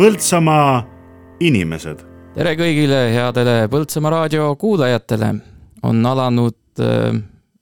[0.00, 0.78] Põltsamaa
[1.44, 1.98] inimesed.
[2.32, 5.28] tere kõigile headele Põltsamaa raadio kuulajatele.
[5.82, 7.18] on alanud äh,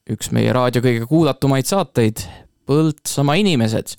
[0.07, 2.22] üks meie raadio kõige kuulatumaid saateid,
[2.62, 3.96] Põltsamaa inimesed.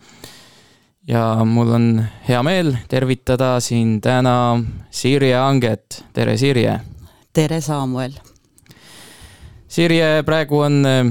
[1.07, 1.89] ja mul on
[2.29, 6.79] hea meel tervitada siin täna Sirje Anget, tere Sirje.
[7.33, 8.15] tere, Samuel.
[9.67, 11.03] Sirje, praegu on äh,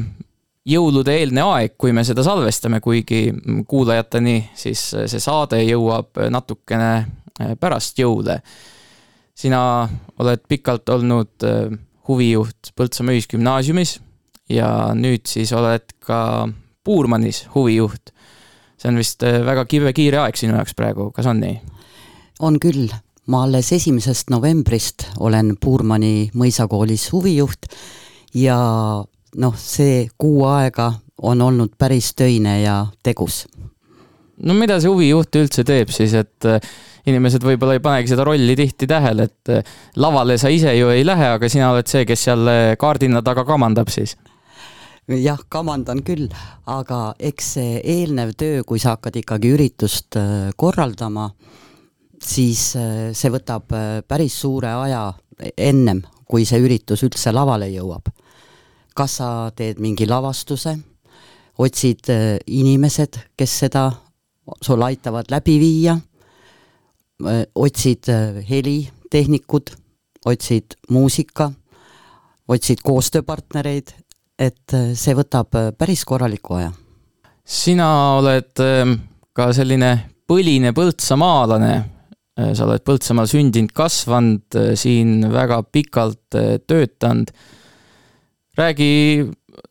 [0.65, 3.34] jõulude eelne aeg, kui me seda salvestame, kuigi
[3.69, 7.06] kuulajateni siis see saade jõuab natukene äh,
[7.60, 8.41] pärast jõule.
[9.38, 9.88] sina
[10.19, 11.78] oled pikalt olnud äh,
[12.09, 13.98] huvijuht Põltsamaa Ühisgümnaasiumis
[14.51, 16.48] ja nüüd siis oled ka
[16.84, 18.14] Puurmanis huvijuht.
[18.78, 21.61] see on vist äh, väga kiire, kiire aeg sinu jaoks praegu, kas on nii?
[22.41, 22.88] on küll,
[23.27, 27.66] ma alles esimesest novembrist olen Puurmani mõisakoolis huvijuht
[28.34, 28.58] ja
[29.36, 30.92] noh, see kuu aega
[31.23, 33.47] on olnud päris töine ja tegus.
[34.42, 36.62] no mida see huvijuht üldse teeb siis, et äh,
[37.11, 41.06] inimesed võib-olla ei panegi seda rolli tihti tähele, et äh, lavale sa ise ju ei
[41.06, 44.17] lähe, aga sina oled see, kes seal äh, kaardina taga kamandab siis?
[45.09, 46.27] jah, kamandan küll,
[46.69, 50.19] aga eks see eelnev töö, kui sa hakkad ikkagi üritust
[50.61, 51.31] korraldama,
[52.20, 53.73] siis see võtab
[54.05, 55.06] päris suure aja
[55.56, 58.12] ennem, kui see üritus üldse lavale jõuab
[58.98, 60.75] kas sa teed mingi lavastuse,
[61.62, 62.11] otsid
[62.51, 63.86] inimesed, kes seda
[64.64, 65.95] sul aitavad läbi viia,
[67.55, 69.72] otsid äh, helitehnikud,
[70.27, 71.50] otsid muusika,
[72.48, 73.92] otsid koostööpartnereid,
[74.38, 76.70] et see võtab päris korraliku aja.
[77.44, 77.89] sina
[78.20, 78.92] oled ähm,
[79.34, 79.91] ka selline
[80.28, 81.72] põline põltsamaalane,
[82.39, 86.36] sa oled Põltsamaal sündinud, kasvanud, siin väga pikalt
[86.70, 87.33] töötanud
[88.58, 89.27] räägi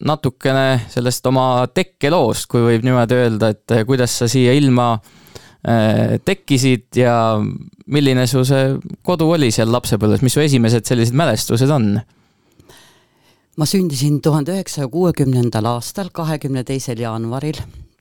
[0.05, 5.26] natukene sellest oma tekkeloost, kui võib niimoodi öelda, et kuidas sa siia ilma eh,
[6.25, 7.15] tekkisid ja
[7.91, 11.97] milline su see kodu oli seal lapsepõlves, mis su esimesed sellised mälestused on?
[13.57, 17.57] ma sündisin tuhande üheksasaja kuuekümnendal aastal, kahekümne teisel jaanuaril,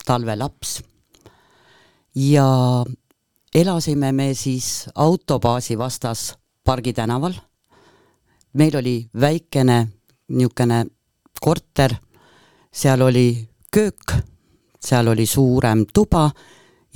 [0.07, 0.83] talvelaps.
[2.15, 2.47] ja
[3.55, 6.35] elasime me siis autobaasi vastas
[6.65, 7.33] Pargi tänaval.
[8.53, 9.89] meil oli väikene
[10.29, 10.87] niisugune
[11.41, 11.95] korter,
[12.73, 14.13] seal oli köök,
[14.81, 16.31] seal oli suurem tuba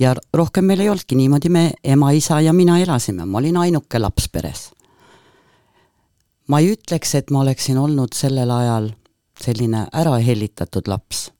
[0.01, 3.99] ja rohkem meil ei olnudki, niimoodi me ema, isa ja mina elasime, ma olin ainuke
[3.99, 4.71] laps peres.
[6.47, 8.89] ma ei ütleks, et ma oleksin olnud sellel ajal
[9.41, 11.31] selline ärahellitatud laps.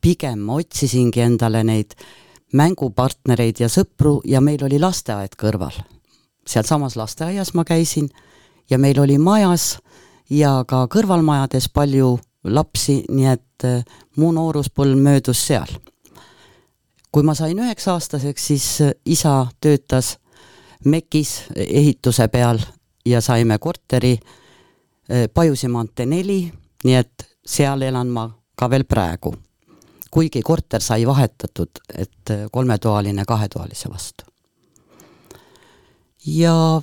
[0.00, 1.94] pigem ma otsisingi endale neid
[2.52, 5.76] mängupartnereid ja sõpru ja meil oli lasteaed kõrval.
[6.46, 8.10] sealsamas lasteaias ma käisin
[8.70, 9.78] ja meil oli majas
[10.30, 13.84] ja ka kõrvalmajades palju lapsi, nii et äh,
[14.16, 15.68] mu nooruspõlv möödus seal.
[17.12, 20.16] Kui ma sain üheksa-aastaseks, siis äh, isa töötas
[20.84, 22.58] MEK-is ehituse peal
[23.06, 26.42] ja saime korteri äh, Pajusi maantee neli,
[26.84, 29.34] nii et seal elan ma ka veel praegu.
[30.10, 34.24] kuigi korter sai vahetatud, et kolmetoaline kahetoalise vastu.
[36.26, 36.80] ja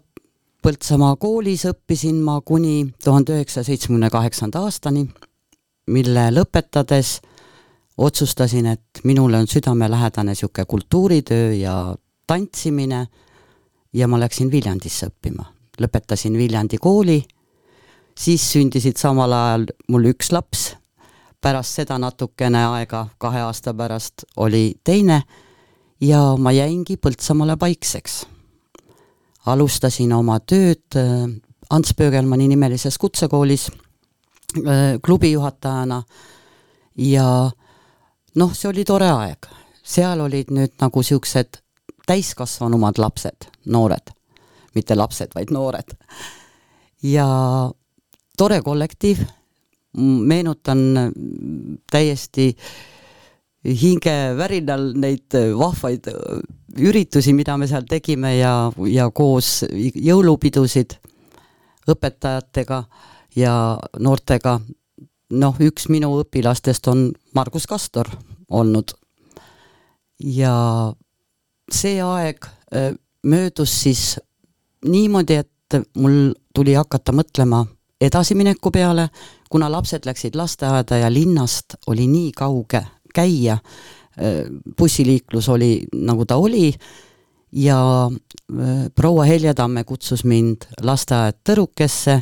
[0.67, 5.05] Põltsamaa koolis õppisin ma kuni tuhande üheksasaja seitsmekümne kaheksanda aastani,
[5.93, 7.19] mille lõpetades
[7.97, 11.95] otsustasin, et minule on südamelähedane niisugune kultuuritöö ja
[12.27, 13.07] tantsimine
[13.93, 15.45] ja ma läksin Viljandisse õppima.
[15.81, 17.23] lõpetasin Viljandi kooli,
[18.17, 20.75] siis sündisid samal ajal mul üks laps,
[21.41, 25.21] pärast seda natukene aega, kahe aasta pärast oli teine
[26.01, 28.25] ja ma jäingi Põltsamaale paikseks
[29.47, 31.27] alustasin oma tööd äh,
[31.69, 36.01] Ants Pöögelmanni nimelises kutsekoolis äh, klubijuhatajana
[36.97, 37.27] ja
[38.37, 39.49] noh, see oli tore aeg.
[39.87, 41.61] seal olid nüüd nagu niisugused
[42.07, 44.11] täiskasvanumad lapsed, noored,
[44.75, 45.95] mitte lapsed, vaid noored.
[47.03, 47.27] ja
[48.37, 49.23] tore kollektiiv,
[49.97, 51.11] meenutan
[51.91, 52.51] täiesti
[53.67, 56.07] hingevärinal neid vahvaid
[56.77, 60.97] üritusi, mida me seal tegime ja, ja koos jõulupidusid
[61.87, 62.83] õpetajatega
[63.37, 63.53] ja
[63.99, 64.59] noortega.
[65.29, 68.09] Noh, üks minu õpilastest on Margus Kastor
[68.49, 68.93] olnud.
[70.23, 70.93] ja
[71.71, 72.93] see aeg äh,
[73.23, 74.19] möödus siis
[74.85, 77.65] niimoodi, et mul tuli hakata mõtlema
[78.01, 79.09] edasimineku peale,
[79.49, 82.81] kuna lapsed läksid lasteaeda ja linnast oli nii kauge
[83.13, 83.57] käia
[84.77, 86.73] bussiliiklus oli nagu ta oli
[87.51, 92.21] ja äh, proua Helje Tamme kutsus mind lasteaed Tõrukesse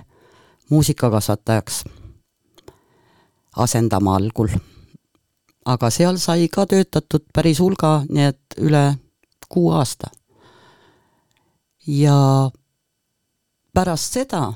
[0.70, 1.84] muusikakasvatajaks
[3.56, 4.50] asendama algul.
[5.66, 8.86] aga seal sai ka töötatud päris hulga, nii et üle
[9.50, 10.10] kuu aasta.
[11.88, 12.52] ja
[13.74, 14.54] pärast seda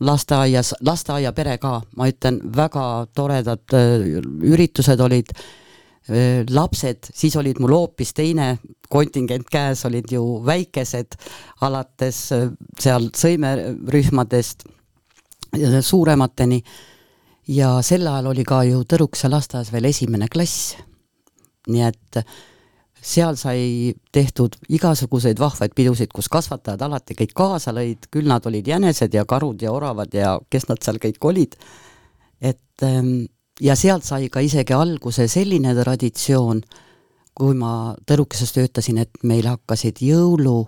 [0.00, 2.84] lasteaias, lasteaiapere ka, ma ütlen, väga
[3.16, 5.32] toredad äh, üritused olid,
[6.08, 8.56] äh, lapsed, siis olid mul hoopis teine
[8.88, 11.18] kontingent käes, olid ju väikesed,
[11.66, 14.68] alates äh, seal sõimerühmadest
[15.80, 16.60] suuremateni
[17.48, 20.76] ja sel ajal oli ka ju Tõrukese lasteaias veel esimene klass.
[21.68, 22.22] nii et
[23.04, 28.66] seal sai tehtud igasuguseid vahvaid pidusid, kus kasvatajad alati kõik kaasa lõid, küll nad olid
[28.66, 31.56] jänesed ja karud ja oravad ja kes nad seal kõik olid,
[32.40, 33.28] et ähm,
[33.60, 36.62] ja sealt sai ka isegi alguse selline traditsioon,
[37.38, 40.58] kui ma Tõrukeses töötasin, et meil hakkasid jõulu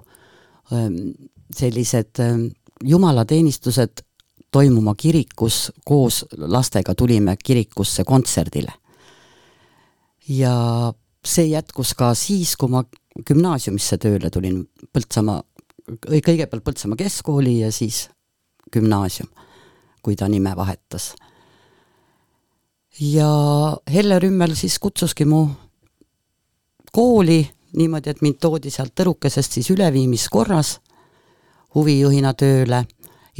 [0.72, 1.10] ähm,
[1.56, 2.46] sellised ähm,
[2.86, 4.04] jumalateenistused
[4.50, 8.72] toimuma kirikus, koos lastega tulime kirikusse kontserdile.
[10.28, 10.92] ja
[11.26, 12.84] see jätkus ka siis, kui ma
[13.26, 14.62] gümnaasiumisse tööle tulin,
[14.92, 15.42] Põltsamaa,
[16.06, 18.08] kõigepealt Põltsamaa keskkooli ja siis
[18.72, 19.28] gümnaasium,
[20.02, 21.14] kui ta nime vahetas.
[23.00, 23.30] ja
[23.92, 25.48] Helle Rümmel siis kutsuski mu
[26.92, 30.78] kooli niimoodi, et mind toodi sealt Tõrukesest siis üleviimiskorras
[31.74, 32.84] huvijuhina tööle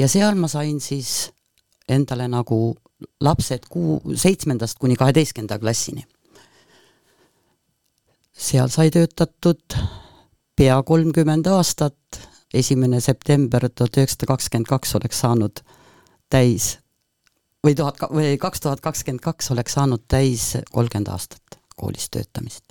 [0.00, 1.30] ja seal ma sain siis
[1.90, 2.60] endale nagu
[3.20, 6.04] lapsed kuu, seitsmendast kuni kaheteistkümnenda klassini.
[8.32, 9.76] Seal sai töötatud
[10.56, 12.20] pea kolmkümmend aastat,
[12.54, 15.60] esimene september tuhat üheksasada kakskümmend kaks oleks saanud
[16.32, 16.72] täis
[17.64, 22.64] või tuhat, või kaks tuhat kakskümmend kaks oleks saanud täis kolmkümmend aastat koolis töötamist.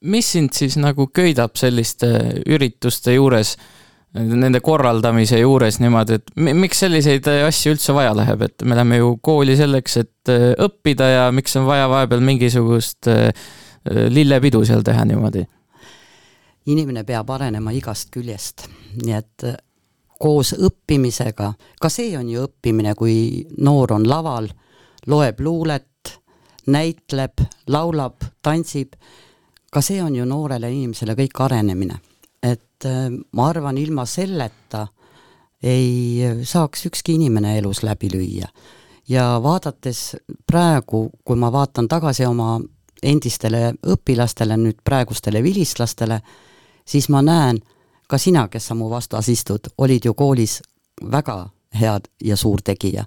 [0.00, 2.08] mis sind siis nagu köidab selliste
[2.46, 3.56] ürituste juures,
[4.14, 9.16] nende korraldamise juures niimoodi, et miks selliseid asju üldse vaja läheb, et me läheme ju
[9.22, 10.32] kooli selleks, et
[10.66, 13.30] õppida ja miks on vaja vahepeal mingisugust äh,
[13.88, 15.46] Äh, lillepidu seal teha niimoodi?
[16.66, 18.66] inimene peab arenema igast küljest,
[19.00, 19.54] nii et äh,
[20.20, 21.46] koos õppimisega,
[21.80, 24.50] ka see on ju õppimine, kui noor on laval,
[25.08, 26.12] loeb luulet,
[26.68, 27.40] näitleb,
[27.72, 28.92] laulab, tantsib,
[29.72, 31.96] ka see on ju noorele inimesele kõik arenemine.
[32.42, 34.86] Et äh, ma arvan, ilma selleta
[35.62, 38.48] ei saaks ükski inimene elus läbi lüüa.
[39.08, 40.16] ja vaadates
[40.46, 42.60] praegu, kui ma vaatan tagasi oma
[43.02, 46.20] endistele õpilastele, nüüd praegustele vilistlastele,
[46.84, 47.58] siis ma näen,
[48.08, 50.60] ka sina, kes sa mu vastas istud, olid ju koolis
[51.12, 51.48] väga
[51.80, 53.04] head ja suur tegija.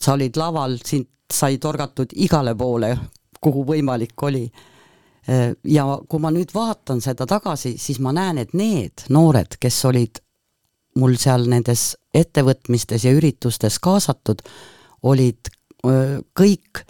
[0.00, 2.98] sa olid laval, sind sai torgatud igale poole,
[3.40, 4.50] kuhu võimalik oli.
[5.64, 10.18] Ja kui ma nüüd vaatan seda tagasi, siis ma näen, et need noored, kes olid
[10.98, 14.42] mul seal nendes ettevõtmistes ja üritustes kaasatud,
[15.06, 15.52] olid
[16.34, 16.82] kõik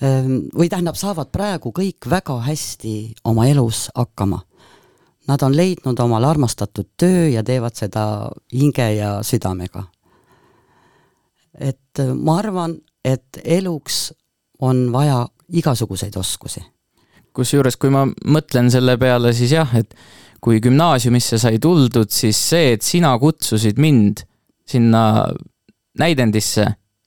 [0.00, 2.94] või tähendab, saavad praegu kõik väga hästi
[3.30, 4.40] oma elus hakkama.
[5.28, 9.84] Nad on leidnud omale armastatud töö ja teevad seda hinge ja südamega.
[11.54, 14.12] et äh, ma arvan, et eluks
[14.60, 16.60] on vaja igasuguseid oskusi.
[17.34, 19.94] Kusjuures, kui ma mõtlen selle peale, siis jah, et
[20.44, 24.24] kui gümnaasiumisse sai tuldud, siis see, et sina kutsusid mind
[24.68, 25.04] sinna
[25.98, 26.66] näidendisse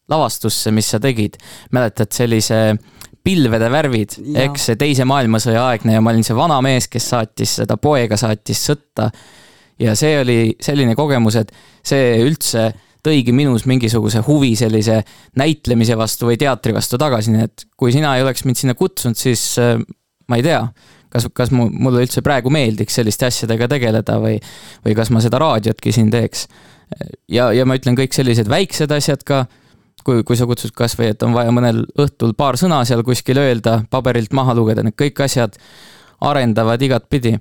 [0.09, 1.37] lavastusse, mis sa tegid.
[1.71, 2.77] mäletad sellise
[3.23, 7.57] pilvede värvid, eks see Teise maailmasõja aegne ja ma olin see vana mees, kes saatis
[7.61, 9.09] seda poega, saatis sõtta.
[9.79, 11.51] ja see oli selline kogemus, et
[11.85, 12.71] see üldse
[13.03, 15.01] tõigi minus mingisuguse huvi sellise
[15.37, 19.19] näitlemise vastu või teatri vastu tagasi, nii et kui sina ei oleks mind sinna kutsunud,
[19.19, 19.77] siis äh,
[20.27, 20.61] ma ei tea,
[21.13, 24.37] kas, kas mu, mulle üldse praegu meeldiks selliste asjadega tegeleda või,
[24.85, 26.47] või kas ma seda raadiotki siin teeks.
[27.31, 29.45] ja, ja ma ütlen, kõik sellised väiksed asjad ka
[30.07, 33.81] kui, kui sa kutsud kasvõi, et on vaja mõnel õhtul paar sõna seal kuskil öelda,
[33.91, 35.57] paberilt maha lugeda, need kõik asjad
[36.23, 37.37] arendavad igatpidi.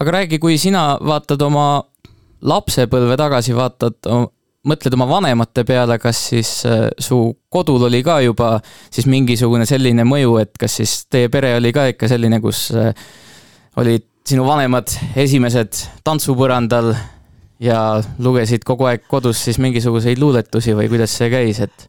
[0.00, 1.82] aga räägi, kui sina vaatad oma
[2.42, 3.98] lapsepõlve tagasi, vaatad,
[4.68, 7.18] mõtled oma vanemate peale, kas siis äh, su
[7.52, 8.54] kodul oli ka juba
[8.90, 12.92] siis mingisugune selline mõju, et kas siis teie pere oli ka ikka selline, kus äh,
[13.80, 16.92] olid sinu vanemad esimesed tantsupõrandal
[17.62, 17.78] ja
[18.22, 21.88] lugesid kogu aeg kodus siis mingisuguseid luuletusi või kuidas see käis, et?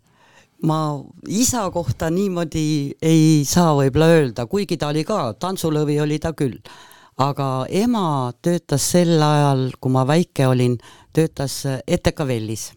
[0.63, 0.95] ma
[1.27, 6.55] isa kohta niimoodi ei saa võib-olla öelda, kuigi ta oli ka, tantsulõvi oli ta küll.
[7.17, 10.77] Aga ema töötas sel ajal, kui ma väike olin,
[11.13, 12.71] töötas ETKVL-is.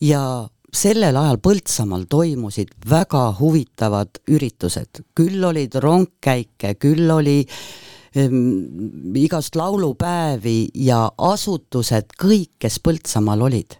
[0.00, 7.56] ja sellel ajal Põltsamaal toimusid väga huvitavad üritused, küll olid rongkäike, küll oli äh,
[8.16, 13.76] Ehm, igast laulupäevi ja asutused, kõik, kes Põltsamaal olid,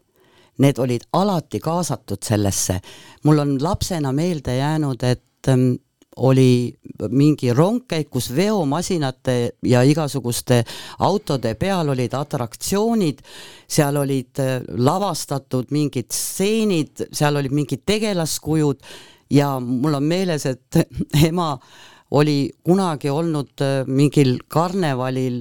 [0.63, 2.79] need olid alati kaasatud sellesse.
[3.25, 5.75] mul on lapsena meelde jäänud, et ehm,
[6.21, 6.73] oli
[7.09, 10.63] mingi rongkäik, kus veomasinate ja igasuguste
[10.99, 13.23] autode peal olid atraktsioonid,
[13.69, 18.83] seal olid äh, lavastatud mingid stseenid, seal olid mingid tegelaskujud
[19.33, 20.83] ja mul on meeles, et
[21.29, 21.55] ema
[22.11, 25.41] oli kunagi olnud äh, mingil karnevalil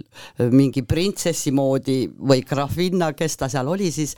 [0.53, 4.15] mingi printsessi moodi või grafinna, kes ta seal oli siis,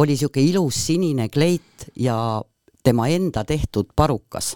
[0.00, 2.40] oli niisugune ilus sinine kleit ja
[2.84, 4.54] tema enda tehtud parukas.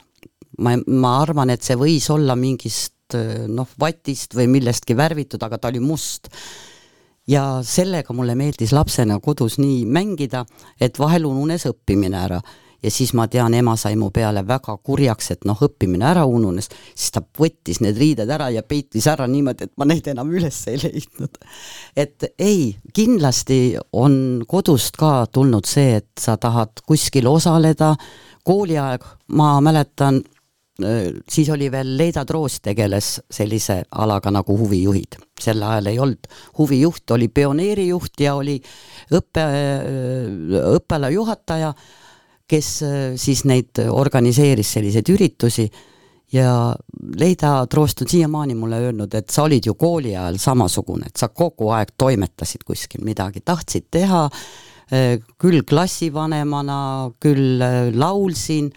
[0.58, 2.92] Ma, ma arvan, et see võis olla mingist
[3.48, 6.30] noh, vatist või millestki värvitud, aga ta oli must.
[7.26, 10.44] ja sellega mulle meeldis lapsena kodus nii mängida,
[10.80, 12.40] et vahel ununes õppimine ära
[12.84, 16.68] ja siis ma tean, ema sai mu peale väga kurjaks, et noh, õppimine ära ununes,
[16.92, 20.58] siis ta võttis need riided ära ja peitis ära niimoodi, et ma neid enam üles
[20.68, 21.40] ei leidnud.
[21.96, 27.94] et ei, kindlasti on kodust ka tulnud see, et sa tahad kuskil osaleda,
[28.44, 30.20] kooliaeg, ma mäletan,
[30.74, 35.20] siis oli veel Leida Troos tegeles sellise alaga nagu huvijuhid.
[35.40, 36.26] sel ajal ei olnud.
[36.58, 38.56] Huvijuht, oli pioneerijuht ja oli
[39.12, 39.44] õppe,
[40.74, 41.74] õppealajuhataja
[42.48, 45.68] kes äh, siis neid organiseeris, selliseid üritusi.
[46.32, 46.74] Ja
[47.16, 51.28] Leida Troost on siiamaani mulle öelnud, et sa olid ju kooli ajal samasugune, et sa
[51.28, 54.24] kogu aeg toimetasid kuskil midagi, tahtsid teha,
[55.38, 56.78] küll klassivanemana,
[57.22, 57.62] küll
[57.94, 58.72] laulsin,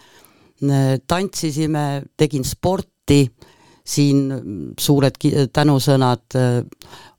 [1.06, 3.20] tantsisime, tegin sporti,
[3.88, 5.16] siin suured
[5.54, 6.36] tänusõnad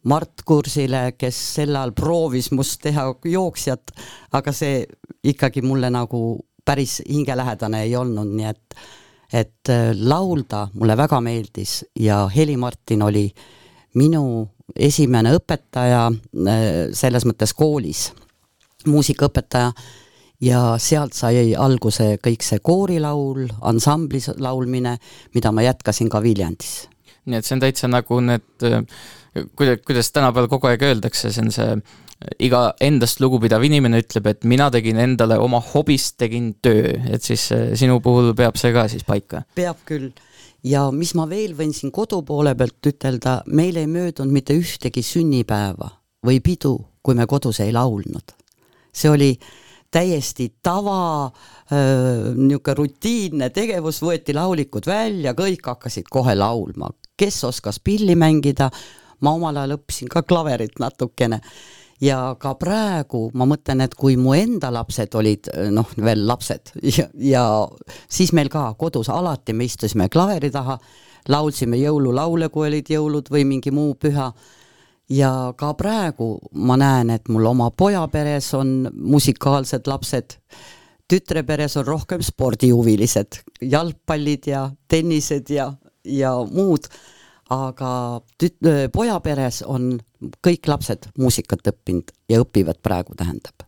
[0.09, 3.91] Mart Kursile, kes sel ajal proovis must teha jooksjat,
[4.37, 4.83] aga see
[5.23, 6.21] ikkagi mulle nagu
[6.65, 8.79] päris hingelähedane ei olnud, nii et
[9.33, 13.27] et äh, laulda mulle väga meeldis ja Heli-Martin oli
[13.95, 16.63] minu esimene õpetaja äh,
[16.97, 18.07] selles mõttes koolis,
[18.89, 19.69] muusikaõpetaja,
[20.41, 24.97] ja sealt sai alguse kõik see koorilaul, ansamblis laulmine,
[25.35, 26.87] mida ma jätkasin ka Viljandis.
[27.29, 28.83] nii et see on täitsa nagu need äh,
[29.55, 31.73] kuidas, kuidas tänapäeval kogu aeg öeldakse, see on see
[32.43, 37.45] iga endast lugupidav inimene ütleb, et mina tegin endale oma hobist, tegin töö, et siis
[37.55, 39.45] eh, sinu puhul peab see ka siis paika?
[39.55, 40.11] peab küll.
[40.63, 45.03] ja mis ma veel võin siin kodu poole pealt ütelda, meil ei möödunud mitte ühtegi
[45.05, 45.93] sünnipäeva
[46.25, 48.35] või pidu, kui me kodus ei laulnud.
[48.91, 49.31] see oli
[49.91, 51.31] täiesti tava,
[52.35, 58.69] niisugune rutiinne tegevus, võeti laulikud välja, kõik hakkasid kohe laulma, kes oskas pilli mängida,
[59.25, 61.41] ma omal ajal õppisin ka klaverit natukene.
[61.99, 67.09] Ja ka praegu ma mõtlen, et kui mu enda lapsed olid noh, veel lapsed ja,
[67.19, 67.43] ja
[68.07, 70.77] siis meil ka kodus alati me istusime klaveri taha,
[71.27, 74.29] laulsime jõululaule, kui olid jõulud või mingi muu püha
[75.09, 80.35] ja ka praegu ma näen, et mul oma poja peres on musikaalsed lapsed,
[81.09, 85.71] tütre peres on rohkem spordihuvilised, jalgpallid ja tennised ja,
[86.05, 86.89] ja muud.
[87.49, 87.91] Aga
[88.37, 89.95] tüt-, poja peres on
[90.45, 93.65] kõik lapsed muusikat õppinud ja õpivad praegu, tähendab.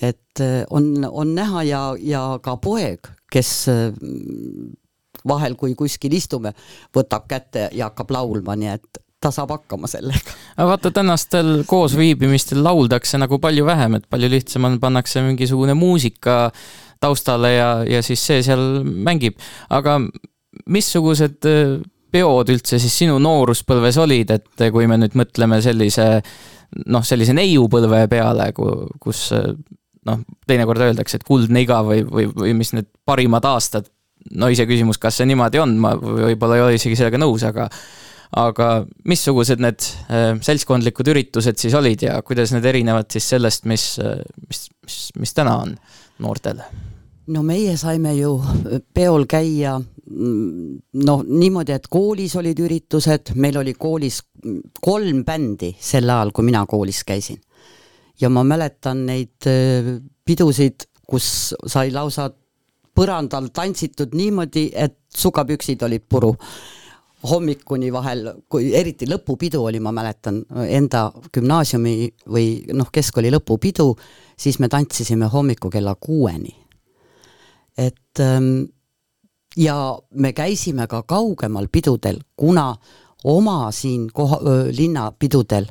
[0.00, 0.40] et
[0.70, 3.50] on, on näha ja, ja ka poeg, kes
[5.28, 6.54] vahel, kui kuskil istume,
[6.96, 10.36] võtab kätte ja hakkab laulma, nii et ta saab hakkama sellega.
[10.56, 16.48] aga vaata, tänastel koosviibimistel lauldakse nagu palju vähem, et palju lihtsam on, pannakse mingisugune muusika
[17.02, 19.36] taustale ja, ja siis see seal mängib,
[19.72, 19.98] aga
[20.70, 21.44] missugused
[22.14, 26.06] peod üldse siis sinu nooruspõlves olid, et kui me nüüd mõtleme sellise
[26.90, 29.26] noh, sellise neiupõlve peale, kus
[30.04, 33.88] noh, teinekord öeldakse, et kuldne iga või, või, või mis need parimad aastad,
[34.38, 37.68] no iseküsimus, kas see niimoodi on, ma võib-olla ei ole isegi sellega nõus, aga
[38.34, 38.68] aga
[39.08, 43.94] missugused need äh, seltskondlikud üritused siis olid ja kuidas need erinevad siis sellest, mis,
[44.48, 45.76] mis, mis, mis täna on
[46.24, 46.62] noortel?
[47.30, 48.36] no meie saime ju
[48.94, 54.20] peol käia noh, niimoodi, et koolis olid üritused, meil oli koolis
[54.84, 57.40] kolm bändi sel ajal, kui mina koolis käisin.
[58.20, 62.30] ja ma mäletan neid äh, pidusid, kus sai lausa
[62.94, 66.34] põrandal tantsitud niimoodi, et sukapüksid olid puru
[67.30, 71.94] hommikuni vahel, kui eriti lõpupidu oli, ma mäletan enda gümnaasiumi
[72.30, 73.88] või noh, keskkooli lõpupidu,
[74.36, 76.52] siis me tantsisime hommiku kella kuueni.
[77.78, 78.66] Et ähm,
[79.56, 82.74] ja me käisime ka kaugemal pidudel, kuna
[83.24, 84.40] oma siin koha,
[84.76, 85.66] linnapidudel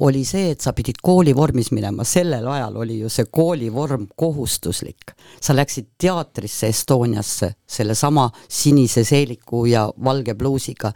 [0.00, 5.12] oli see, et sa pidid koolivormis minema, sellel ajal oli ju see koolivorm kohustuslik.
[5.40, 10.92] sa läksid teatrisse Estoniasse sellesama sinise seeliku ja valge pluusiga.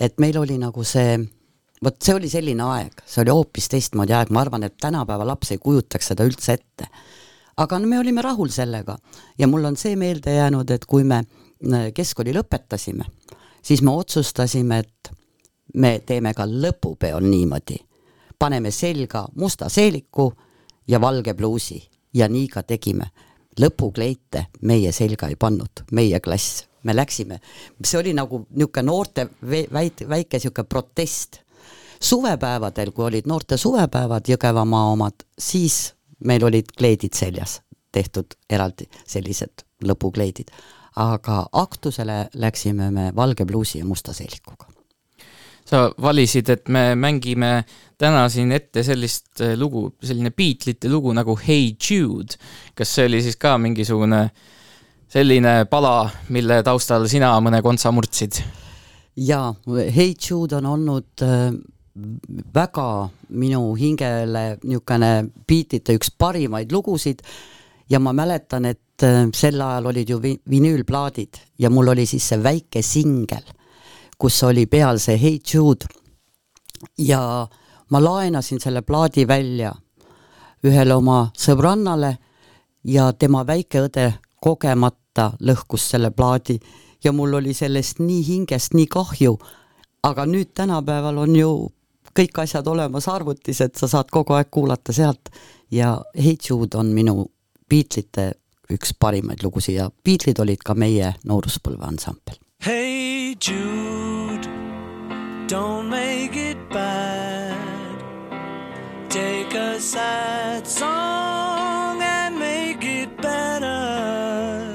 [0.00, 1.18] et meil oli nagu see,
[1.84, 5.50] vot see oli selline aeg, see oli hoopis teistmoodi aeg, ma arvan, et tänapäeva laps
[5.50, 6.88] ei kujutaks seda üldse ette
[7.58, 8.96] aga no me olime rahul sellega
[9.38, 13.08] ja mul on see meelde jäänud, et kui me äh, keskkooli lõpetasime,
[13.62, 15.12] siis me otsustasime, et
[15.74, 17.78] me teeme ka lõpupeol niimoodi.
[18.38, 20.32] Paneme selga musta seeliku
[20.88, 23.10] ja valge pluusi ja nii ka tegime.
[23.58, 27.40] lõpukleite meie selga ei pannud, meie klass, me läksime,
[27.84, 29.24] see oli nagu niisugune noorte
[29.72, 31.40] väike, väike niisugune protest.
[32.00, 37.60] suvepäevadel, kui olid noorte suvepäevad, Jõgevamaa omad, siis meil olid kleidid seljas
[37.92, 40.50] tehtud eraldi sellised lõpukleidid.
[40.96, 44.77] aga aktusele läksime me valge pluusi ja musta seelikuga.
[45.68, 47.62] Sa valisid, et me mängime
[47.98, 52.38] täna siin ette sellist eh, lugu, selline Beatlesite lugu nagu Hey Jude.
[52.74, 54.28] kas see oli siis ka mingisugune
[55.08, 58.40] selline pala, mille taustal sina mõne kontsa murdsid?
[59.18, 61.50] jaa, Hey Jude on olnud äh,
[62.54, 62.88] väga
[63.28, 65.12] minu hingele niisugune
[65.48, 67.24] Beatlesite üks parimaid lugusid
[67.90, 72.28] ja ma mäletan, et äh, sel ajal olid ju vi-, vinüülplaadid ja mul oli siis
[72.30, 73.44] see väike singel,
[74.18, 75.86] kus oli peal see Hey Jude
[76.98, 77.48] ja
[77.90, 79.72] ma laenasin selle plaadi välja
[80.64, 82.16] ühele oma sõbrannale
[82.84, 86.58] ja tema väikeõde kogemata lõhkus selle plaadi.
[87.04, 89.36] Ja mul oli sellest nii hingest nii kahju,
[90.02, 91.52] aga nüüd tänapäeval on ju
[92.18, 95.30] kõik asjad olemas arvutis, et sa saad kogu aeg kuulata sealt.
[95.70, 97.28] Ja Hey Jude on minu
[97.68, 98.32] Beatlesite
[98.72, 99.78] üks parimaid lugusid.
[99.78, 102.40] Ja Beatlesid olid ka meie nooruspõlve ansambel.
[102.60, 104.48] Hey Jude,
[105.46, 107.56] don't make it bad.
[109.08, 114.74] Take a sad song and make it better.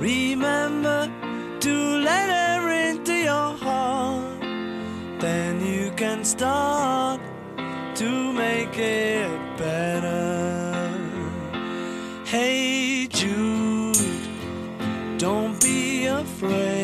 [0.00, 1.08] Remember
[1.60, 4.40] to let her into your heart.
[5.20, 7.20] Then you can start
[7.94, 9.45] to make it
[16.48, 16.75] play.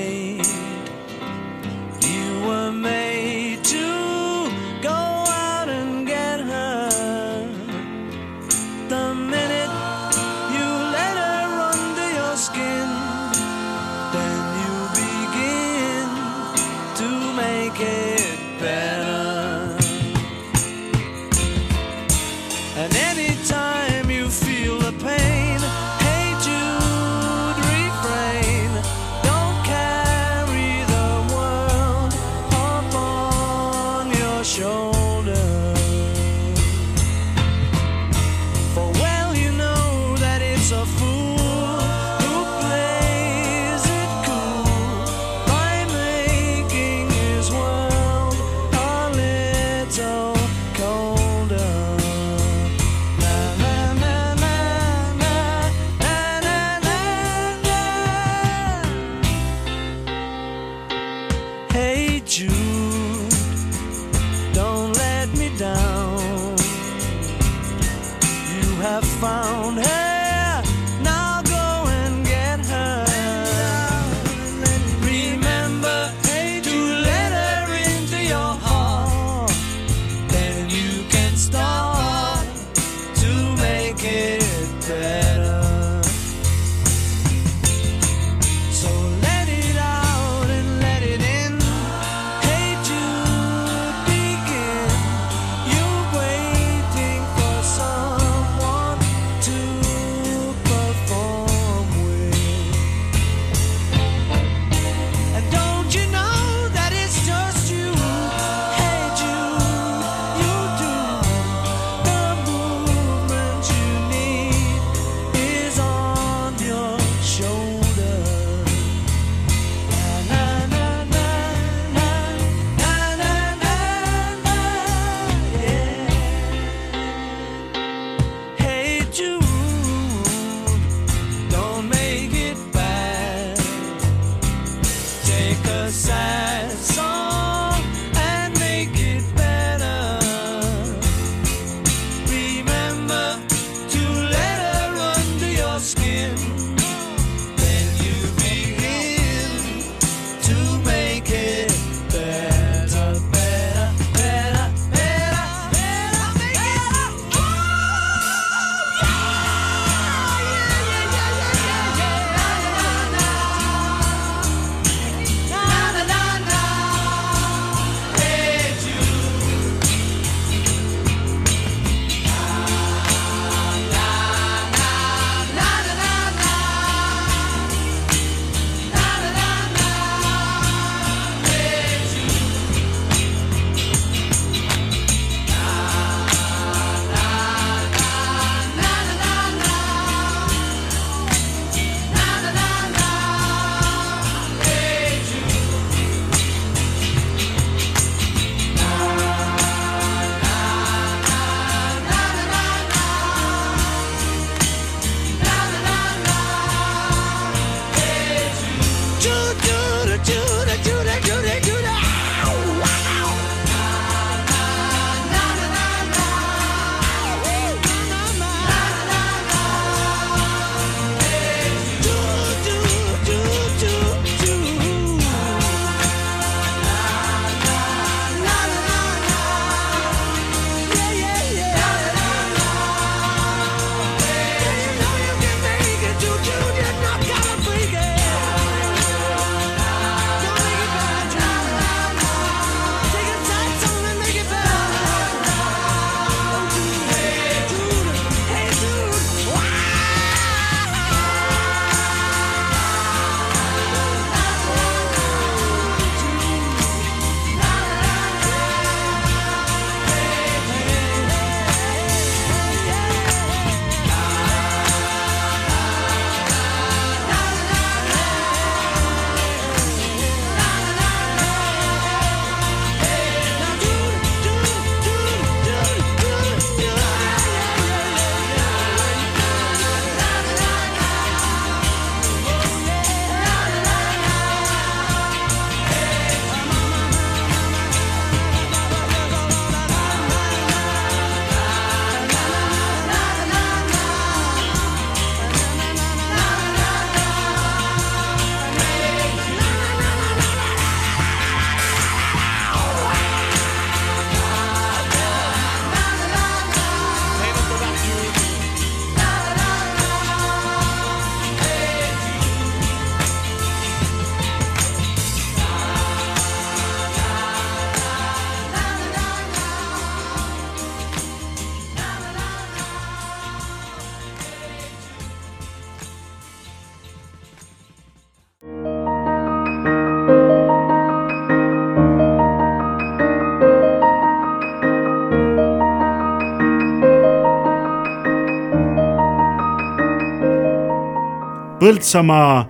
[341.93, 342.65] Põltsamaa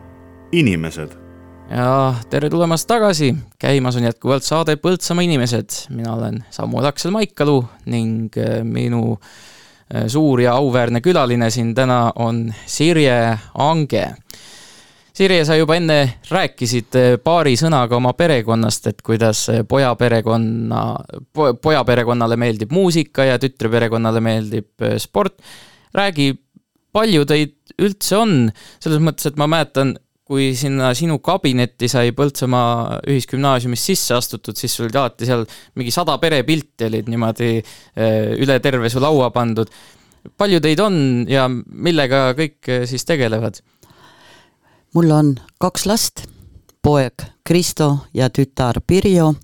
[0.53, 1.13] inimesed.
[1.71, 7.61] ja tere tulemast tagasi, käimas on jätkuvalt saade Põltsamaa inimesed, mina olen Samuel Aksel Maikalu
[7.87, 14.09] ning äh, minu äh, suur ja auväärne külaline siin täna on Sirje Ange.
[15.15, 20.97] Sirje, sa juba enne rääkisid äh, paari sõnaga oma perekonnast, et kuidas poja perekonna
[21.33, 25.39] po,, poja perekonnale meeldib muusika ja tütre perekonnale meeldib sport.
[25.95, 26.33] räägi,
[26.92, 28.35] palju teid üldse on,
[28.83, 29.96] selles mõttes, et ma mäletan,
[30.33, 35.42] kui sinna sinu kabinetti sai Põltsamaa Ühisgümnaasiumis sisse astutud, siis sul oli alati seal
[35.76, 39.68] mingi sada perepilti olid niimoodi eh, üle terve su laua pandud.
[40.38, 43.61] palju teid on ja millega kõik eh, siis tegelevad?
[44.94, 46.24] mul on kaks last,
[46.83, 49.35] poeg Kristo ja tütar Pirjo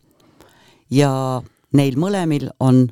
[0.90, 2.86] ja neil mõlemil on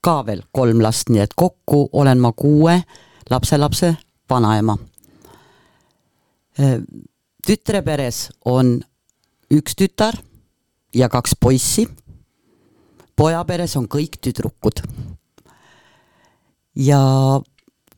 [0.00, 2.80] ka veel kolm last, nii et kokku olen ma kuue
[3.30, 3.96] lapselapse
[4.30, 4.76] vanaema
[6.58, 6.78] eh,
[7.46, 8.78] tütre peres on
[9.50, 10.18] üks tütar
[10.94, 11.88] ja kaks poissi.
[13.16, 14.82] poja peres on kõik tüdrukud.
[16.74, 17.00] ja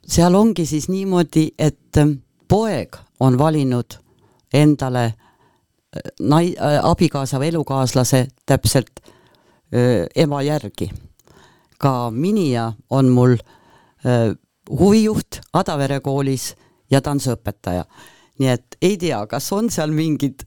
[0.06, 1.98] seal ongi siis niimoodi, et
[2.48, 3.98] poeg on valinud
[4.52, 9.00] endale äh, nai-, äh, abikaasa või elukaaslase täpselt
[9.74, 10.90] öö, äh, ema järgi.
[11.78, 13.36] ka Minija on mul
[14.04, 14.34] öö,
[14.70, 16.54] huvijuht Adavere koolis
[16.90, 17.84] ja tantsuõpetaja
[18.40, 20.46] nii et ei tea, kas on seal mingid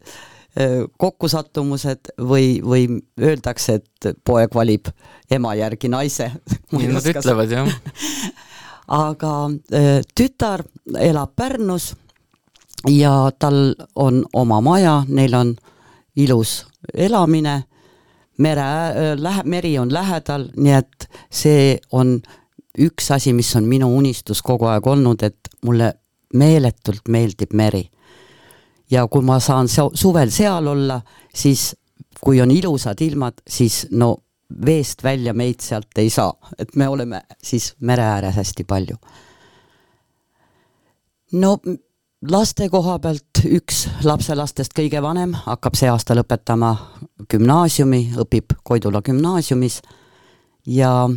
[1.01, 2.85] kokkusattumused või, või
[3.21, 4.89] öeldakse, et poeg valib
[5.31, 6.29] ema järgi naise.
[6.77, 7.69] nii nad ütlevad, jah.
[9.07, 9.33] Aga
[10.13, 10.65] tütar
[10.99, 11.93] elab Pärnus
[12.91, 15.55] ja tal on oma maja, neil on
[16.19, 16.59] ilus
[16.93, 17.63] elamine,
[18.37, 18.67] mere,
[19.17, 22.19] lähe-, meri on lähedal, nii et see on
[22.79, 25.93] üks asi, mis on minu unistus kogu aeg olnud, et mulle
[26.33, 27.89] meeletult meeldib meri.
[28.91, 31.01] ja kui ma saan suvel seal olla,
[31.33, 31.75] siis
[32.21, 34.17] kui on ilusad ilmad, siis no
[34.65, 38.97] veest välja meid sealt ei saa, et me oleme siis mere ääres hästi palju.
[41.31, 41.57] no
[42.29, 46.75] laste koha pealt üks lapselastest kõige vanem hakkab see aasta lõpetama
[47.29, 49.81] gümnaasiumi, õpib Koidula gümnaasiumis
[50.67, 51.09] ja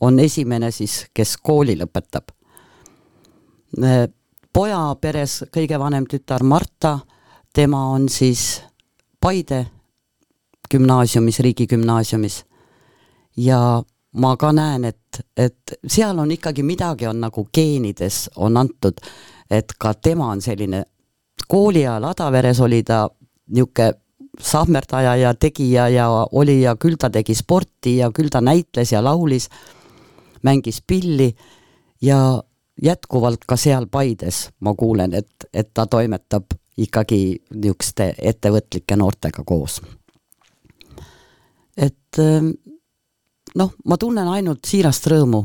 [0.00, 2.30] on esimene siis, kes kooli lõpetab
[4.52, 6.98] poja peres kõige vanem tütar Marta,
[7.54, 8.62] tema on siis
[9.20, 9.66] Paide
[10.70, 12.44] gümnaasiumis, riigigümnaasiumis.
[13.36, 13.82] ja
[14.12, 19.00] ma ka näen, et, et seal on ikkagi midagi on nagu geenides on antud,
[19.50, 20.84] et ka tema on selline,
[21.48, 23.08] kooli ajal Adaveres oli ta
[23.48, 23.92] niisugune
[24.38, 29.02] sahmerdaja ja tegija ja oli ja küll ta tegi sporti ja küll ta näitles ja
[29.04, 29.48] laulis,
[30.42, 31.34] mängis pilli
[32.02, 32.42] ja
[32.82, 37.20] jätkuvalt ka seal Paides ma kuulen, et, et ta toimetab ikkagi
[37.54, 39.80] niisuguste ettevõtlike noortega koos.
[41.76, 42.50] et ähm,
[43.54, 45.42] noh, ma tunnen ainult siirast rõõmu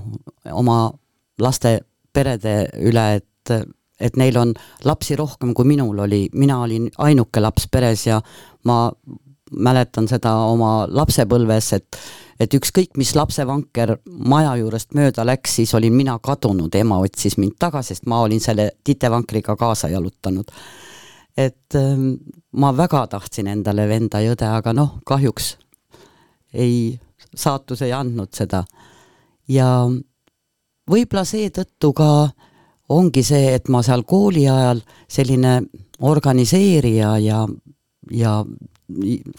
[0.52, 0.78] oma
[1.42, 1.80] laste
[2.14, 3.54] perede üle, et,
[4.00, 4.54] et neil on
[4.86, 8.22] lapsi rohkem, kui minul oli, mina olin ainuke laps peres ja
[8.70, 8.92] ma
[9.54, 11.98] mäletan seda oma lapsepõlves, et
[12.44, 13.98] et ükskõik, mis lapsevanker
[14.30, 18.42] maja juurest mööda läks, siis olin mina kadunud, ema otsis mind tagasi, sest ma olin
[18.44, 20.52] selle titevankriga kaasa jalutanud.
[21.38, 22.14] et ähm,
[22.52, 25.58] ma väga tahtsin endale venda ja õde, aga noh, kahjuks
[26.54, 27.00] ei,
[27.36, 28.64] saatus ei andnud seda.
[29.48, 29.90] ja
[30.90, 32.30] võib-olla seetõttu ka
[32.90, 35.62] ongi see, et ma seal kooli ajal selline
[36.04, 37.48] organiseerija ja,
[38.12, 38.44] ja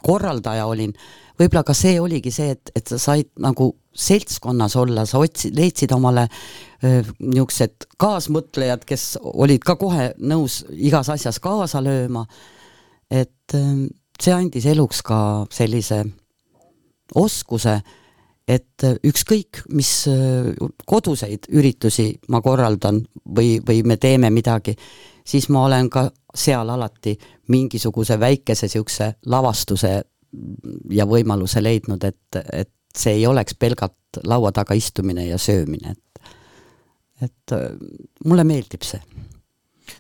[0.03, 0.95] korraldaja olin
[1.39, 5.93] võib-olla ka see oligi see, et, et sa said nagu seltskonnas olla, sa otsid, leidsid
[5.95, 6.27] omale
[6.83, 12.27] niisugused kaasmõtlejad, kes olid ka kohe nõus igas asjas kaasa lööma,
[13.11, 13.87] et öö,
[14.21, 15.19] see andis eluks ka
[15.53, 16.03] sellise
[17.15, 17.79] oskuse,
[18.49, 19.91] et ükskõik, mis
[20.87, 24.75] koduseid üritusi ma korraldan või, või me teeme midagi,
[25.25, 27.15] siis ma olen ka seal alati
[27.49, 29.95] mingisuguse väikese niisuguse lavastuse
[30.91, 36.33] ja võimaluse leidnud, et, et see ei oleks pelgalt laua taga istumine ja söömine, et,
[37.29, 37.71] et äh,
[38.25, 39.01] mulle meeldib see.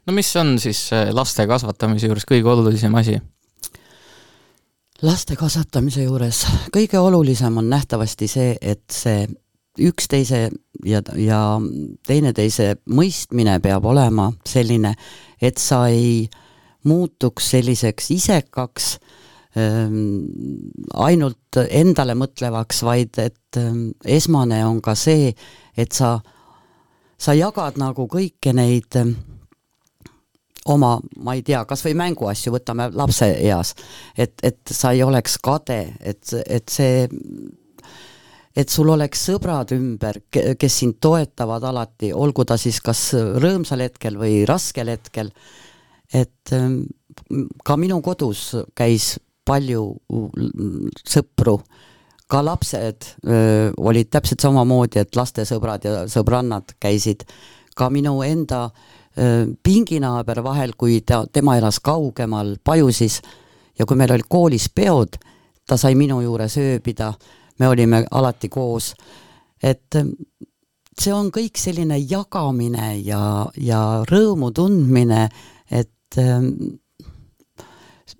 [0.06, 3.18] no mis on siis äh, laste kasvatamise juures kõige olulisem asi?
[5.02, 6.44] laste kasvatamise juures
[6.74, 9.26] kõige olulisem on nähtavasti see, et see
[9.80, 10.48] üksteise
[10.86, 11.40] ja, ja
[12.06, 14.94] teineteise mõistmine peab olema selline,
[15.42, 16.28] et sa ei
[16.86, 19.10] muutuks selliseks isekaks ähm,
[19.54, 25.30] ainult endale mõtlevaks, vaid et ähm, esmane on ka see,
[25.76, 26.16] et sa,
[27.18, 29.14] sa jagad nagu kõiki neid ähm,
[30.66, 33.74] oma, ma ei tea, kas või mänguasju, võtame lapse eas,
[34.18, 37.04] et, et sa ei oleks kade, et, et see
[38.54, 43.08] et sul oleks sõbrad ümber, kes sind toetavad alati, olgu ta siis kas
[43.42, 45.32] rõõmsal hetkel või raskel hetkel,
[46.14, 46.54] et
[47.66, 49.82] ka minu kodus käis palju
[51.08, 51.58] sõpru,
[52.30, 57.26] ka lapsed öö, olid täpselt samamoodi, et lastesõbrad ja sõbrannad käisid,
[57.76, 63.20] ka minu enda öö, pinginaaber vahel, kui ta, tema elas kaugemal Pajusis.
[63.78, 65.16] Ja kui meil olid koolis peod,
[65.66, 67.12] ta sai minu juures ööbida.
[67.58, 68.92] Me olime alati koos,
[69.62, 69.94] et
[70.98, 73.20] see on kõik selline jagamine ja,
[73.58, 75.28] ja rõõmu tundmine,
[75.70, 76.78] et ähm,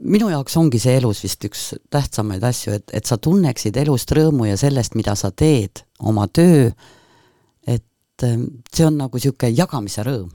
[0.01, 4.49] minu jaoks ongi see elus vist üks tähtsamaid asju, et, et sa tunneksid elust rõõmu
[4.49, 6.71] ja sellest, mida sa teed, oma töö,
[7.67, 10.33] et ähm, see on nagu niisugune jagamise rõõm.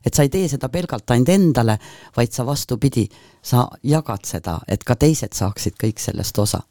[0.00, 1.76] et sa ei tee seda pelgalt ainult endale,
[2.16, 3.04] vaid sa vastupidi,
[3.42, 6.62] sa jagad seda, et ka teised saaksid kõik sellest osa.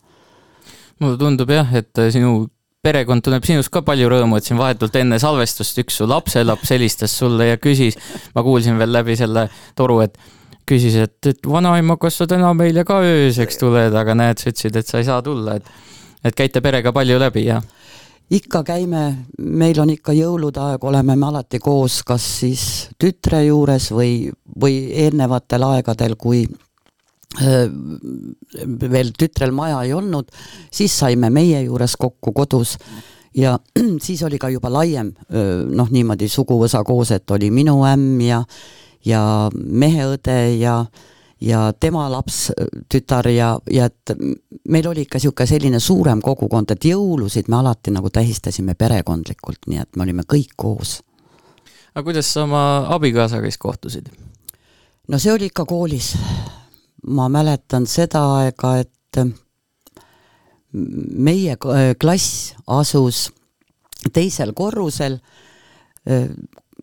[1.00, 2.48] Mulle tundub jah, et äh, sinu
[2.84, 7.13] perekond tunneb sinust ka palju rõõmu, et siin vahetult enne salvestust üks su lapselaps helistas
[7.22, 8.00] sulle ja küsis,
[8.36, 9.45] ma kuulsin veel läbi selle
[9.78, 10.17] toru, et
[10.69, 14.77] küsis, et, et vanaema, kas sa täna meile ka ööseks tuled, aga näed, sa ütlesid,
[14.79, 15.77] et sa ei saa tulla, et
[16.19, 17.63] et käite perega palju läbi, jah?
[18.29, 19.03] ikka käime,
[19.41, 22.63] meil on ikka jõulude aeg, oleme me alati koos, kas siis
[23.01, 24.27] tütre juures või,
[24.62, 26.43] või eelnevatel aegadel, kui
[28.93, 30.29] veel tütrel maja ei olnud,
[30.73, 32.75] siis saime meie juures kokku kodus
[33.38, 33.55] ja
[34.05, 35.12] siis oli ka juba laiem
[35.69, 38.43] noh, niimoodi suguvõsa koos, et oli minu ämm ja
[39.06, 40.86] ja meheõde ja
[41.42, 42.52] ja tema laps,
[42.92, 44.12] tütar ja, ja et
[44.68, 49.80] meil oli ikka niisugune selline suurem kogukond, et jõulusid me alati nagu tähistasime perekondlikult, nii
[49.80, 51.00] et me olime kõik koos.
[51.96, 54.12] aga kuidas sa oma abikaasaga siis kohtusid?
[55.08, 56.12] no see oli ikka koolis
[57.08, 59.22] ma mäletan seda aega, et
[60.74, 61.56] meie
[62.00, 63.30] klass asus
[64.14, 65.18] teisel korrusel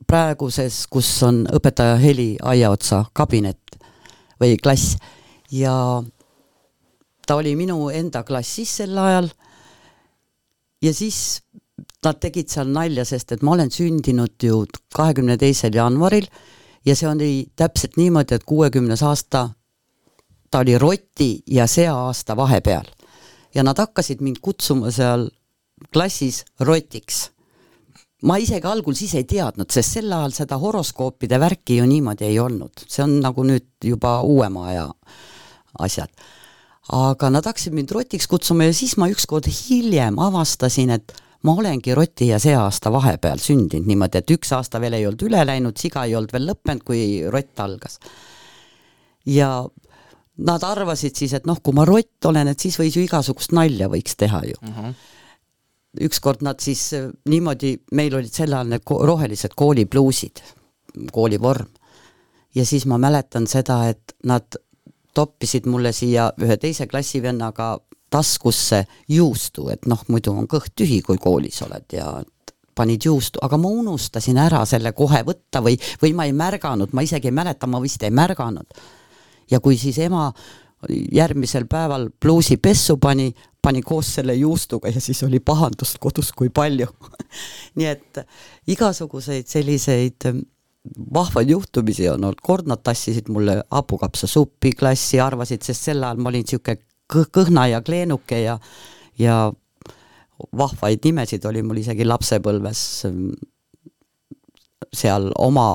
[0.06, 3.78] praeguses, kus on õpetaja Heli aiaotsa kabinet
[4.40, 4.96] või klass
[5.50, 6.02] ja
[7.26, 9.30] ta oli minu enda klassis sel ajal
[10.82, 11.42] ja siis
[12.04, 16.28] nad tegid seal nalja, sest et ma olen sündinud ju kahekümne teisel jaanuaril
[16.86, 19.48] ja see oli täpselt niimoodi, et kuuekümnes aasta
[20.50, 22.84] ta oli roti ja sea-aasta vahepeal.
[23.54, 25.30] ja nad hakkasid mind kutsuma seal
[25.92, 27.30] klassis rotiks.
[28.22, 32.38] Ma isegi algul siis ei teadnud, sest sel ajal seda horoskoopide värki ju niimoodi ei
[32.40, 34.88] olnud, see on nagu nüüd juba uuema aja
[35.84, 36.10] asjad.
[36.96, 41.94] aga nad hakkasid mind rotiks kutsuma ja siis ma ükskord hiljem avastasin, et ma olengi
[41.94, 46.06] roti ja sea-aasta vahepeal sündinud niimoodi, et üks aasta veel ei olnud üle läinud, siga
[46.06, 47.98] ei olnud veel lõppenud, kui rott algas.
[49.26, 49.66] ja
[50.36, 53.88] nad arvasid siis, et noh, kui ma rott olen, et siis võis ju igasugust nalja
[53.92, 54.72] võiks teha ju uh.
[54.78, 54.94] -huh.
[56.00, 60.42] Ükskord nad siis äh, niimoodi, meil olid sel ajal need rohelised koolipluusid,
[61.12, 61.68] koolivorm.
[62.54, 64.56] ja siis ma mäletan seda, et nad
[65.14, 67.78] toppisid mulle siia ühe teise klassivennaga
[68.10, 72.22] taskusse juustu, et noh, muidu on kõht tühi, kui koolis oled ja
[72.76, 77.02] panid juustu, aga ma unustasin ära selle kohe võtta või, või ma ei märganud, ma
[77.02, 78.76] isegi ei mäleta, ma vist ei märganud
[79.50, 80.30] ja kui siis ema
[81.12, 83.30] järgmisel päeval pluusi pessu pani,
[83.62, 86.86] pani koos selle juustuga ja siis oli pahandust kodus kui palju.
[87.78, 88.20] Nii et
[88.68, 90.28] igasuguseid selliseid
[91.14, 96.30] vahvaid juhtumisi on olnud, kord nad tassisid mulle hapukapsasuppi klassi, arvasid, sest sel ajal ma
[96.30, 96.78] olin niisugune
[97.12, 98.58] kõh-, kõhna ja kleenuke ja
[99.18, 99.50] ja
[100.56, 102.80] vahvaid nimesid oli mul isegi lapsepõlves
[104.96, 105.70] seal oma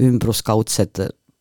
[0.00, 0.98] ümbruskaudsed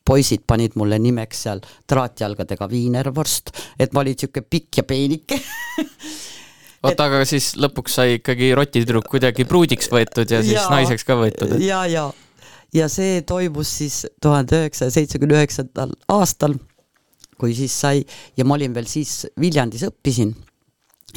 [0.10, 5.38] poisid panid mulle nimeks seal traatjalgadega viinervorst, et ma olin niisugune pikk ja peenike.
[6.88, 11.18] Oota, aga siis lõpuks sai ikkagi rotitüdruk kuidagi pruudiks võetud ja siis ja, naiseks ka
[11.20, 11.64] võetud et...?
[11.66, 12.06] ja, ja,
[12.72, 16.56] ja see toimus siis tuhande üheksasaja seitsmekümne üheksandal aastal,
[17.40, 18.06] kui siis sai
[18.40, 20.32] ja ma olin veel siis Viljandis õppisin,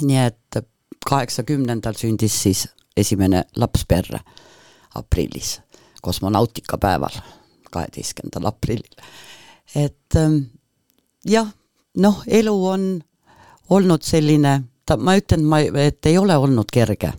[0.03, 0.59] nii et
[1.07, 2.65] kaheksakümnendal sündis siis
[2.99, 4.19] esimene laps perre
[4.99, 5.61] aprillis,
[6.03, 7.23] kosmonautikapäeval
[7.73, 9.01] kaheteistkümnendal aprillil.
[9.75, 10.37] et ähm,
[11.25, 11.49] jah,
[11.97, 12.87] noh, elu on
[13.71, 17.13] olnud selline, ta, ma ütlen, ma, et ei ole olnud kerge.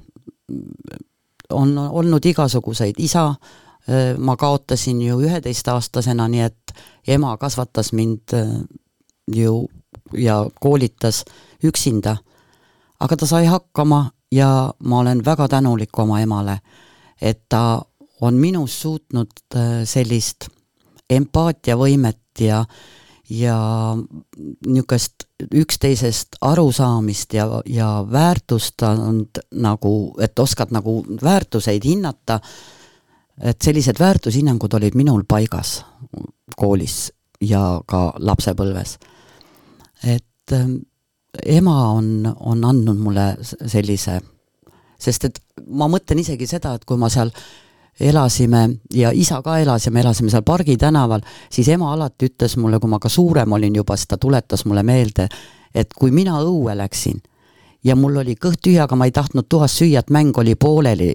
[1.49, 6.73] on olnud igasuguseid, isa äh, ma kaotasin ju üheteistaastasena, nii et
[7.07, 8.47] ema kasvatas mind äh,
[9.27, 9.67] ju
[10.17, 11.25] ja koolitas
[11.63, 12.17] üksinda.
[12.99, 16.59] aga ta sai hakkama ja ma olen väga tänulik oma emale,
[17.21, 17.81] et ta
[18.23, 20.49] on minus suutnud äh, sellist
[21.11, 22.63] empaatiavõimet ja
[23.29, 23.57] ja
[24.67, 25.23] niisugust
[25.55, 32.39] üksteisest arusaamist ja, ja väärtustanud nagu, et oskad nagu väärtuseid hinnata,
[33.41, 35.79] et sellised väärtushinnangud olid minul paigas
[36.59, 38.97] koolis ja ka lapsepõlves.
[40.03, 40.75] et ähm,
[41.45, 44.19] ema on, on andnud mulle sellise,
[44.99, 47.31] sest et ma mõtlen isegi seda, et kui ma seal
[47.99, 52.57] elasime ja isa ka elas ja me elasime seal Pargi tänaval, siis ema alati ütles
[52.57, 55.27] mulle, kui ma ka suurem olin juba, siis ta tuletas mulle meelde,
[55.75, 57.21] et kui mina õue läksin
[57.83, 61.13] ja mul oli kõht tühi, aga ma ei tahtnud toas süüa, et mäng oli pooleli,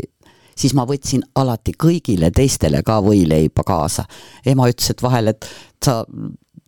[0.58, 4.04] siis ma võtsin alati kõigile teistele ka võileiba kaasa.
[4.46, 5.48] ema ütles, et vahel, et
[5.84, 6.04] sa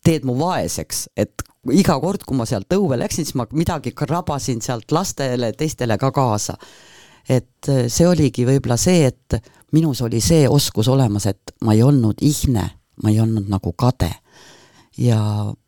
[0.04, 1.42] teed mu vaeseks, et
[1.72, 6.10] iga kord, kui ma sealt õue läksin, siis ma midagi krabasin sealt lastele, teistele ka
[6.12, 6.56] kaasa.
[7.28, 9.36] Et see oligi võib-olla see, et
[9.72, 12.64] minus oli see oskus olemas, et ma ei olnud ihne,
[13.02, 14.10] ma ei olnud nagu kade.
[14.98, 15.20] ja,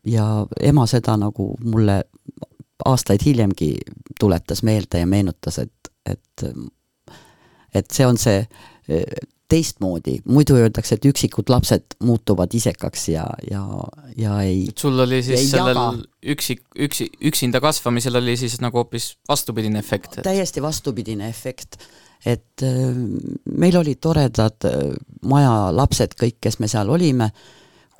[0.05, 2.03] ja ema seda nagu mulle
[2.85, 3.77] aastaid hiljemgi
[4.19, 6.47] tuletas meelde ja meenutas, et, et
[7.73, 8.43] et see on see
[8.87, 9.03] e,
[9.51, 13.63] teistmoodi, muidu öeldakse, et üksikud lapsed muutuvad isekaks ja, ja,
[14.17, 15.89] ja ei sul oli siis sellel jaga.
[16.33, 20.23] üksik, üksi, üksinda kasvamisel oli siis nagu hoopis vastupidine efekt et...?
[20.25, 21.77] täiesti vastupidine efekt
[22.25, 22.95] et äh,
[23.51, 24.95] meil olid toredad äh,
[25.27, 27.29] maja lapsed kõik, kes me seal olime,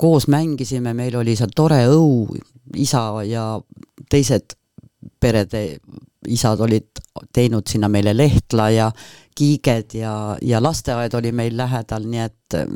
[0.00, 2.24] koos mängisime, meil oli seal tore õu,
[2.80, 3.46] isa ja
[4.10, 4.56] teised
[5.20, 5.66] perede
[6.28, 7.02] isad olid
[7.34, 8.88] teinud sinna meile lehtla ja
[9.34, 12.68] kiiged ja, ja lasteaed oli meil lähedal, nii et äh,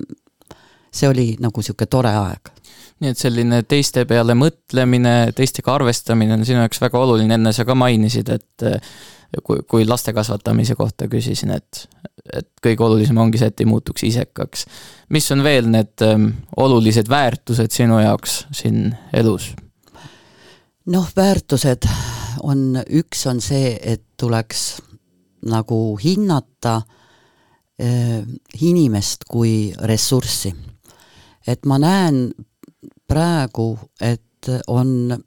[0.91, 2.55] see oli nagu niisugune tore aeg.
[2.99, 7.67] nii et selline teiste peale mõtlemine, teistega arvestamine on sinu jaoks väga oluline, enne sa
[7.69, 8.69] ka mainisid, et
[9.45, 11.85] kui, kui laste kasvatamise kohta küsisin, et,
[12.33, 14.67] et kõige olulisem ongi see, et ei muutuks isekaks.
[15.15, 19.53] mis on veel need ähm, olulised väärtused sinu jaoks siin elus?
[20.89, 21.89] noh, väärtused
[22.43, 24.81] on, üks on see, et tuleks
[25.49, 28.23] nagu hinnata äh,
[28.61, 30.55] inimest kui ressurssi.
[31.47, 32.31] et ma näen
[33.07, 34.25] praegu, et
[34.67, 35.19] on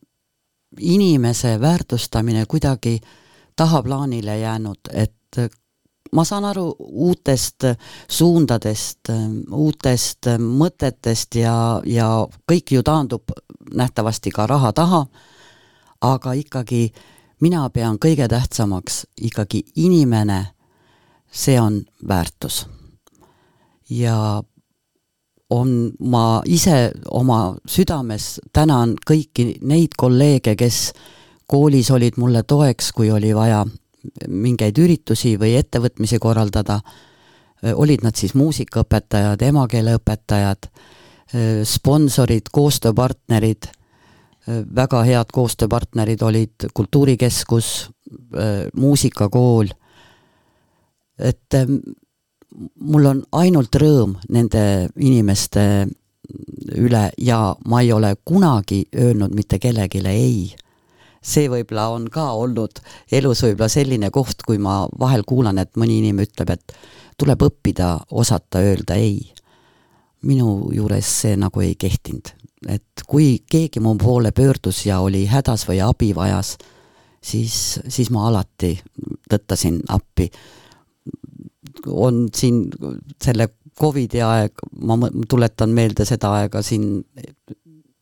[0.79, 3.09] inimese väärtustamine kuidagi äh,
[3.55, 5.37] tahaplaanile jäänud, et
[6.11, 7.63] ma saan aru uutest
[8.09, 9.11] suundadest,
[9.51, 12.07] uutest mõtetest ja, ja
[12.51, 13.35] kõik ju taandub
[13.73, 15.05] nähtavasti ka raha taha,
[16.01, 16.87] aga ikkagi
[17.41, 20.45] mina pean kõige tähtsamaks ikkagi inimene,
[21.31, 22.65] see on väärtus.
[23.89, 24.43] ja
[25.49, 30.93] on, ma ise oma südames tänan kõiki neid kolleege, kes
[31.47, 33.65] koolis olid mulle toeks, kui oli vaja
[34.27, 36.79] mingeid üritusi või ettevõtmisi korraldada,
[37.75, 40.71] olid nad siis muusikaõpetajad, emakeeleõpetajad,
[41.67, 43.67] sponsorid, koostööpartnerid,
[44.47, 47.91] väga head koostööpartnerid olid Kultuurikeskus,
[48.73, 49.69] muusikakool,
[51.19, 51.57] et
[52.79, 54.63] mul on ainult rõõm nende
[54.99, 55.87] inimeste
[56.79, 60.55] üle ja ma ei ole kunagi öelnud mitte kellelegi ei.
[61.21, 62.81] See võib-olla on ka olnud
[63.13, 66.73] elus võib-olla selline koht, kui ma vahel kuulan, et mõni inimene ütleb, et
[67.17, 69.31] tuleb õppida osata öelda ei.
[70.21, 72.27] minu juures see nagu ei kehtinud,
[72.69, 76.57] et kui keegi mu poole pöördus ja oli hädas või abi vajas,
[77.21, 78.75] siis, siis ma alati
[79.29, 80.29] tõttasin appi.
[81.87, 82.67] on siin
[83.23, 83.49] selle
[83.79, 84.51] Covidi aeg,
[84.83, 84.97] ma
[85.29, 87.03] tuletan meelde seda aega siin,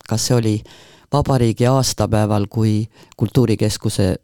[0.08, 0.54] kas see oli
[1.12, 4.16] vabariigi aastapäeval, kui Kultuurikeskuse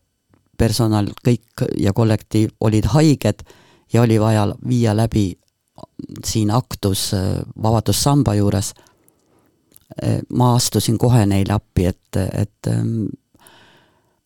[0.59, 3.45] personal, kõik ja kollektiiv olid haiged
[3.93, 5.39] ja oli vaja viia läbi
[6.25, 8.73] siin aktus äh, Vabadussamba juures,
[10.33, 13.07] ma astusin kohe neile appi, et, et ähm,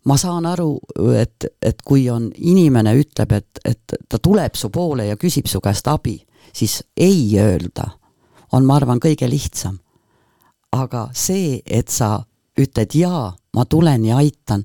[0.04, 0.78] ma saan aru,
[1.20, 5.60] et, et kui on inimene ütleb, et, et ta tuleb su poole ja küsib su
[5.60, 6.16] käest abi,
[6.52, 7.90] siis ei öelda
[8.52, 9.78] on, ma arvan, kõige lihtsam.
[10.72, 12.20] aga see, et sa
[12.58, 14.62] ütled jaa, ma tulen ja aitan,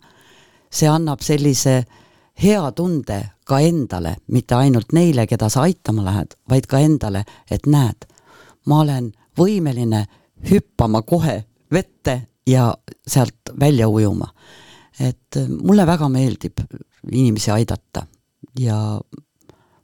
[0.70, 1.80] see annab sellise
[2.44, 7.66] hea tunde ka endale, mitte ainult neile, keda sa aitama lähed, vaid ka endale, et
[7.66, 8.06] näed,
[8.70, 10.06] ma olen võimeline
[10.52, 12.74] hüppama kohe vette ja
[13.08, 14.28] sealt välja ujuma.
[15.00, 16.62] et mulle väga meeldib
[17.12, 18.06] inimesi aidata
[18.60, 19.00] ja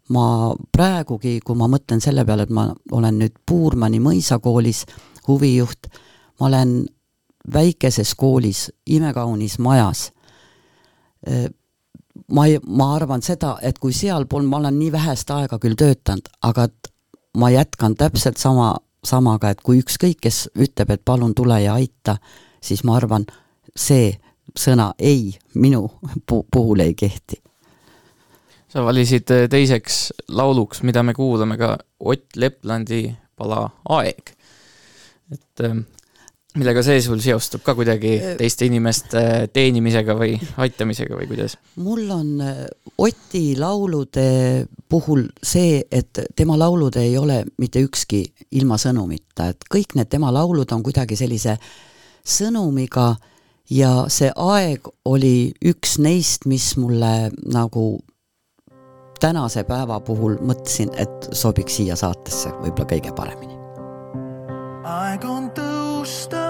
[0.10, 4.86] ma praegugi, kui ma mõtlen selle peale, et ma olen nüüd Puurmani mõisakoolis
[5.28, 5.90] huvijuht,
[6.40, 6.74] ma olen
[7.54, 10.12] väikeses koolis, imekaunis majas.
[12.32, 16.28] ma ei, ma arvan seda, et kui sealpool ma olen nii vähest aega küll töötanud,
[16.42, 16.68] aga
[17.38, 22.18] ma jätkan täpselt sama samaga, et kui ükskõik, kes ütleb, et palun tule ja aita,
[22.62, 23.26] siis ma arvan,
[23.76, 24.12] see
[24.58, 25.88] sõna ei minu
[26.28, 27.42] pu puhul ei kehti.
[28.72, 34.36] sa valisid äh, teiseks lauluks, mida me kuulame ka Ott Leplandi pala Aeg.
[35.32, 35.80] et ähm,
[36.60, 39.22] millega see sul seostub ka kuidagi teiste inimeste
[39.54, 40.36] teenimisega või
[40.66, 41.58] aitamisega või kuidas?
[41.82, 42.66] mul on äh,
[43.02, 48.26] Oti laulude puhul see, et tema laulud ei ole mitte ükski
[48.60, 51.56] ilma sõnumita, et kõik need tema laulud on kuidagi sellise
[52.22, 53.16] sõnumiga
[53.72, 57.86] ja see aeg oli üks neist, mis mulle nagu
[59.22, 63.58] tänase päeva puhul mõtlesin, et sobiks siia saatesse võib-olla kõige paremini.
[64.92, 66.41] aeg on tõusta,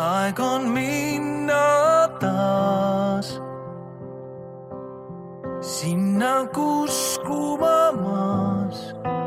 [0.00, 3.28] aeg on minna taas
[5.60, 9.19] sinna, kus kumamas hele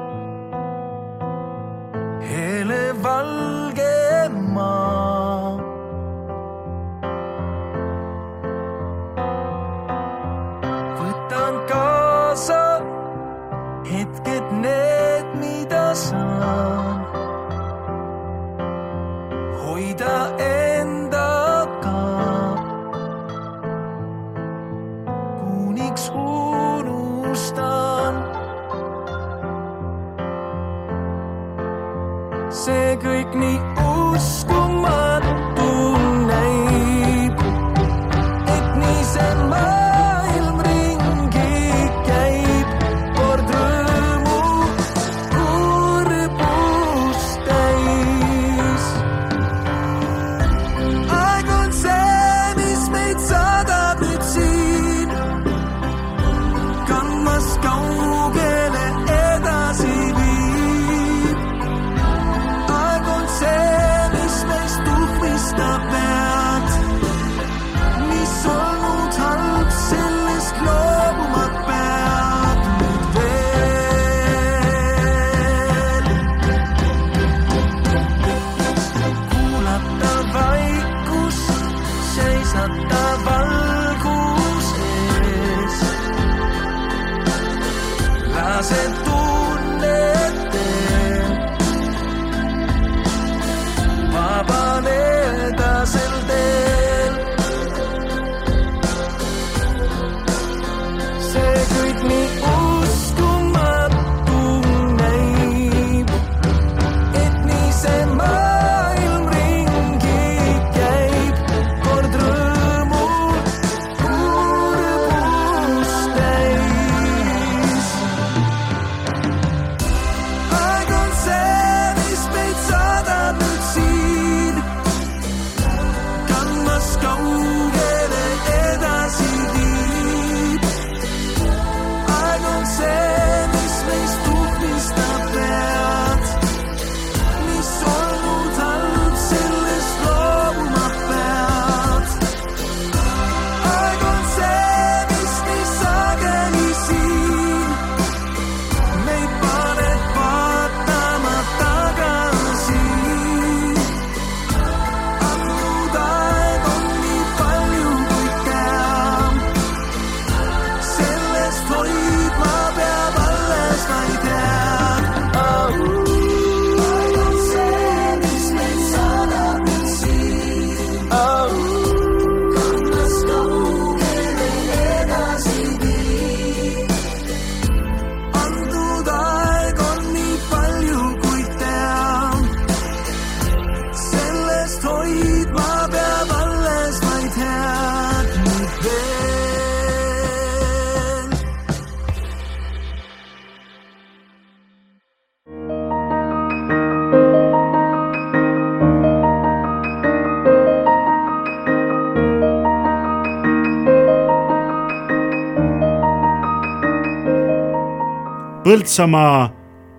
[208.63, 209.49] Põltsamaa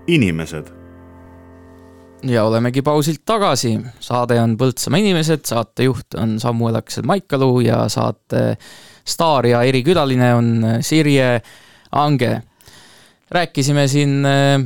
[0.09, 0.71] inimesed.
[2.25, 8.57] ja olemegi pausilt tagasi, saade on Põltsamaa inimesed, saatejuht on Samuel Aksel Maikalu ja saate
[9.05, 10.49] staar ja erikülaline on
[10.81, 11.43] Sirje
[11.93, 12.43] Ange.
[13.31, 14.65] rääkisime siin äh,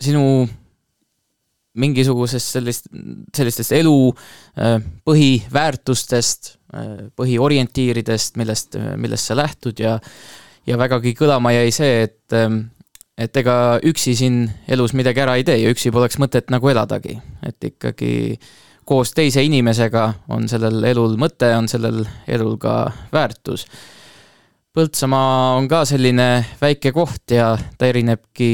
[0.00, 0.48] sinu
[1.74, 2.88] mingisugusest sellist,
[3.36, 6.54] sellistest elu äh, põhiväärtustest,
[7.16, 9.98] põhiorientiiridest, millest, millest sa lähtud ja
[10.68, 12.36] ja vägagi kõlama jäi see, et,
[13.18, 13.54] et ega
[13.86, 18.12] üksi siin elus midagi ära ei tee ja üksi poleks mõtet nagu eladagi, et ikkagi
[18.88, 22.80] koos teise inimesega on sellel elul mõte, on sellel elul ka
[23.12, 23.66] väärtus.
[24.72, 26.28] Põltsamaa on ka selline
[26.60, 28.52] väike koht ja ta erinebki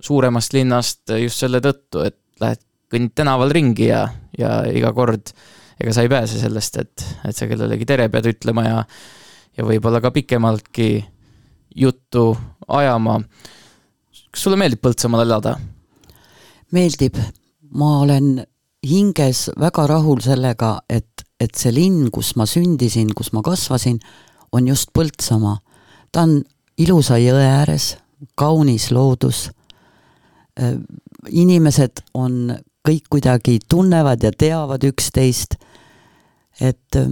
[0.00, 4.06] suuremast linnast just selle tõttu, et lähed, kõnnid tänaval ringi ja,
[4.38, 5.34] ja iga kord
[5.78, 8.82] ega sa ei pääse sellest, et, et sa kellelegi tere pead ütlema ja
[9.58, 11.02] ja võib-olla ka pikemaltki
[11.74, 12.30] juttu
[12.68, 13.18] ajama
[14.30, 15.56] kas sulle meeldib Põltsamaal elada?
[16.74, 17.16] meeldib,
[17.74, 18.42] ma olen
[18.86, 23.98] hinges väga rahul sellega, et, et see linn, kus ma sündisin, kus ma kasvasin,
[24.52, 25.58] on just Põltsamaa.
[26.12, 26.42] ta on
[26.78, 27.96] ilusa jõe ääres,
[28.38, 29.48] kaunis loodus,
[30.60, 30.76] äh,
[31.28, 32.56] inimesed on,
[32.88, 35.58] kõik kuidagi tunnevad ja teavad üksteist,
[36.60, 37.10] et äh,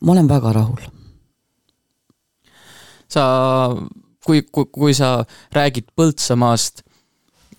[0.00, 0.90] ma olen väga rahul.
[3.14, 3.22] sa
[4.26, 5.18] kui, kui, kui sa
[5.54, 6.84] räägid Põltsamaast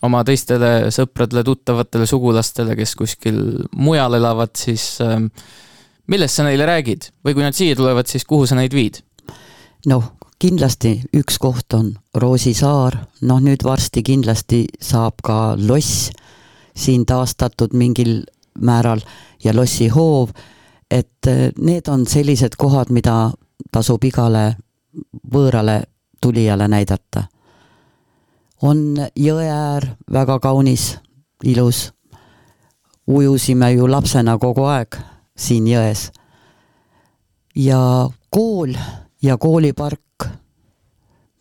[0.06, 3.40] oma teistele sõpradele, tuttavatele, sugulastele, kes kuskil
[3.78, 5.30] mujal elavad, siis ähm,
[6.12, 7.10] millest sa neile räägid?
[7.26, 9.02] Või kui nad siia tulevad, siis kuhu sa neid viid?
[9.86, 16.10] noh, kindlasti üks koht on Roosi saar, noh nüüd varsti kindlasti saab ka loss
[16.76, 18.24] siin taastatud mingil
[18.60, 19.04] määral
[19.44, 20.34] ja lossihoov,
[20.92, 23.32] et äh, need on sellised kohad, mida
[23.72, 24.56] tasub igale
[25.32, 25.84] võõrale
[26.26, 27.24] tulijale näidata.
[28.62, 30.98] on jõeäär, väga kaunis,
[31.44, 31.94] ilus.
[33.08, 34.98] ujusime ju lapsena kogu aeg
[35.38, 36.12] siin jões.
[37.56, 38.74] ja kool
[39.22, 40.26] ja koolipark,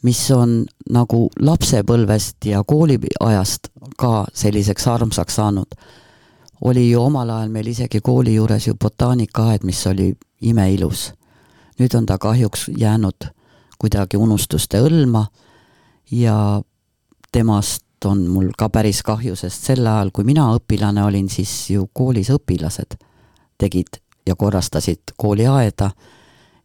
[0.03, 5.75] mis on nagu lapsepõlvest ja kooliajast ka selliseks armsaks saanud,
[6.61, 11.13] oli ju omal ajal meil isegi kooli juures ju botaanikaaed, mis oli imeilus.
[11.79, 13.33] nüüd on ta kahjuks jäänud
[13.85, 15.27] kuidagi unustuste õlma
[16.11, 16.37] ja
[17.33, 21.89] temast on mul ka päris kahju, sest sel ajal, kui mina õpilane olin, siis ju
[21.93, 22.97] koolis õpilased
[23.61, 25.91] tegid ja korrastasid kooliaeda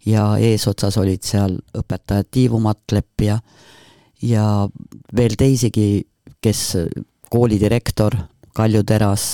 [0.07, 3.39] ja eesotsas olid seal õpetajad Tiivu Matlepp ja
[4.21, 4.45] ja
[5.15, 6.03] veel teisigi,
[6.43, 6.63] kes
[7.31, 8.17] koolidirektor
[8.55, 9.25] Kalju Teras,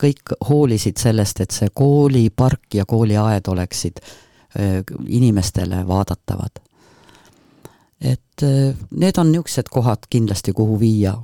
[0.00, 4.02] kõik hoolisid sellest, et see koolipark ja kooliaed oleksid
[5.06, 6.62] inimestele vaadatavad
[8.02, 11.14] et äh, need on niisugused kohad kindlasti, kuhu viia.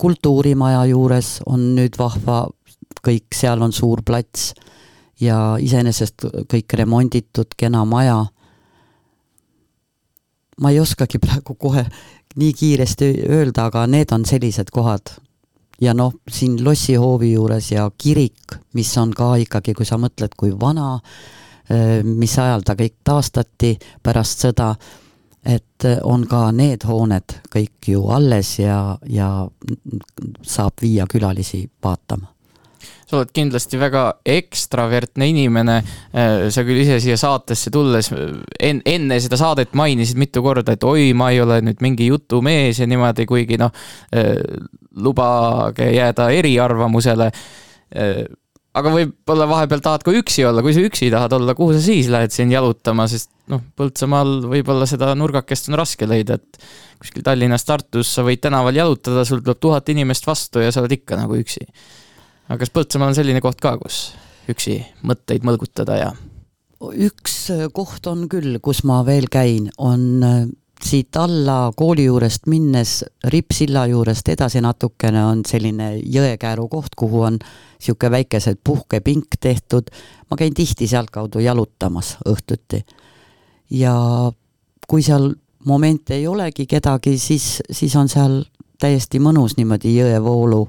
[0.00, 2.46] kultuurimaja juures on nüüd vahva,
[3.04, 4.54] kõik, seal on suur plats
[5.20, 8.26] ja iseenesest kõik remonditud, kena maja.
[10.60, 11.86] ma ei oskagi praegu kohe
[12.36, 15.16] nii kiiresti öelda, aga need on sellised kohad.
[15.80, 20.52] ja noh, siin lossihoovi juures ja kirik, mis on ka ikkagi, kui sa mõtled, kui
[20.60, 20.98] vana,
[21.70, 24.74] äh, mis ajal ta kõik taastati pärast sõda
[25.44, 29.30] et on ka need hooned kõik ju alles ja, ja
[30.42, 32.28] saab viia külalisi vaatama.
[33.10, 35.80] Sa oled kindlasti väga ekstravertne inimene.
[36.14, 40.86] Äh, sa küll ise siia saatesse tulles en, enne seda saadet mainisid mitu korda, et
[40.86, 43.72] oi, ma ei ole nüüd mingi jutumees ja niimoodi, kuigi noh,
[45.02, 47.30] lubage jääda eriarvamusele.
[48.70, 52.06] Aga võib-olla vahepeal tahad ka üksi olla, kui sa üksi tahad olla, kuhu sa siis
[52.12, 56.60] lähed siin jalutama, sest noh, Põltsamaal võib-olla seda nurgakest on raske leida, et
[57.02, 60.96] kuskil Tallinnas, Tartus sa võid tänaval jalutada, sul tuleb tuhat inimest vastu ja sa oled
[61.00, 61.66] ikka nagu üksi.
[62.48, 64.10] aga kas Põltsamaal on selline koht ka, kus
[64.50, 66.10] üksi mõtteid mõlgutada ja?
[66.80, 70.24] üks koht on küll, kus ma veel käin, on
[70.84, 77.38] siit alla kooli juurest minnes Rippsilla juurest edasi natukene on selline jõekääru koht, kuhu on
[77.40, 79.90] niisugune väikesed puhkepink tehtud,
[80.30, 82.82] ma käin tihti sealtkaudu jalutamas õhtuti.
[83.70, 83.94] Ja
[84.88, 85.30] kui seal
[85.64, 88.42] momente ei olegi kedagi, siis, siis on seal
[88.80, 90.64] täiesti mõnus niimoodi jõevoolu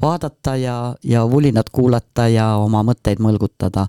[0.00, 3.88] vaadata ja, ja vulinat kuulata ja oma mõtteid mõlgutada.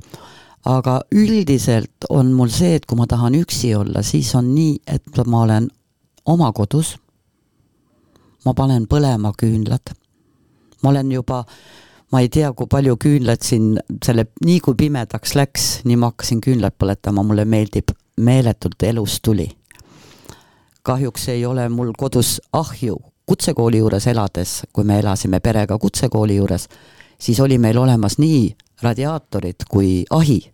[0.66, 5.22] Aga üldiselt on mul see, et kui ma tahan üksi olla, siis on nii, et
[5.26, 5.70] ma olen
[6.26, 6.97] oma kodus,
[8.45, 9.93] ma panen põlema küünlad,
[10.84, 11.43] ma olen juba
[12.12, 16.41] ma ei tea, kui palju küünlaid siin selle, nii kui pimedaks läks, nii ma hakkasin
[16.41, 19.50] küünlaid põletama, mulle meeldib meeletult elus tuli.
[20.84, 26.68] kahjuks ei ole mul kodus ahju, kutsekooli juures elades, kui me elasime perega kutsekooli juures,
[27.20, 30.52] siis oli meil olemas nii radiaatorid kui ahi.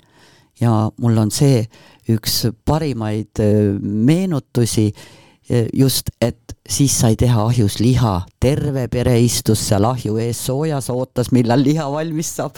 [0.61, 1.65] ja mul on see
[2.09, 9.67] üks parimaid äh, meenutusi äh, just, et siis sai teha ahjus liha, terve pere istus
[9.69, 12.55] seal ahju ees soojas, ootas, millal liha valmis saab.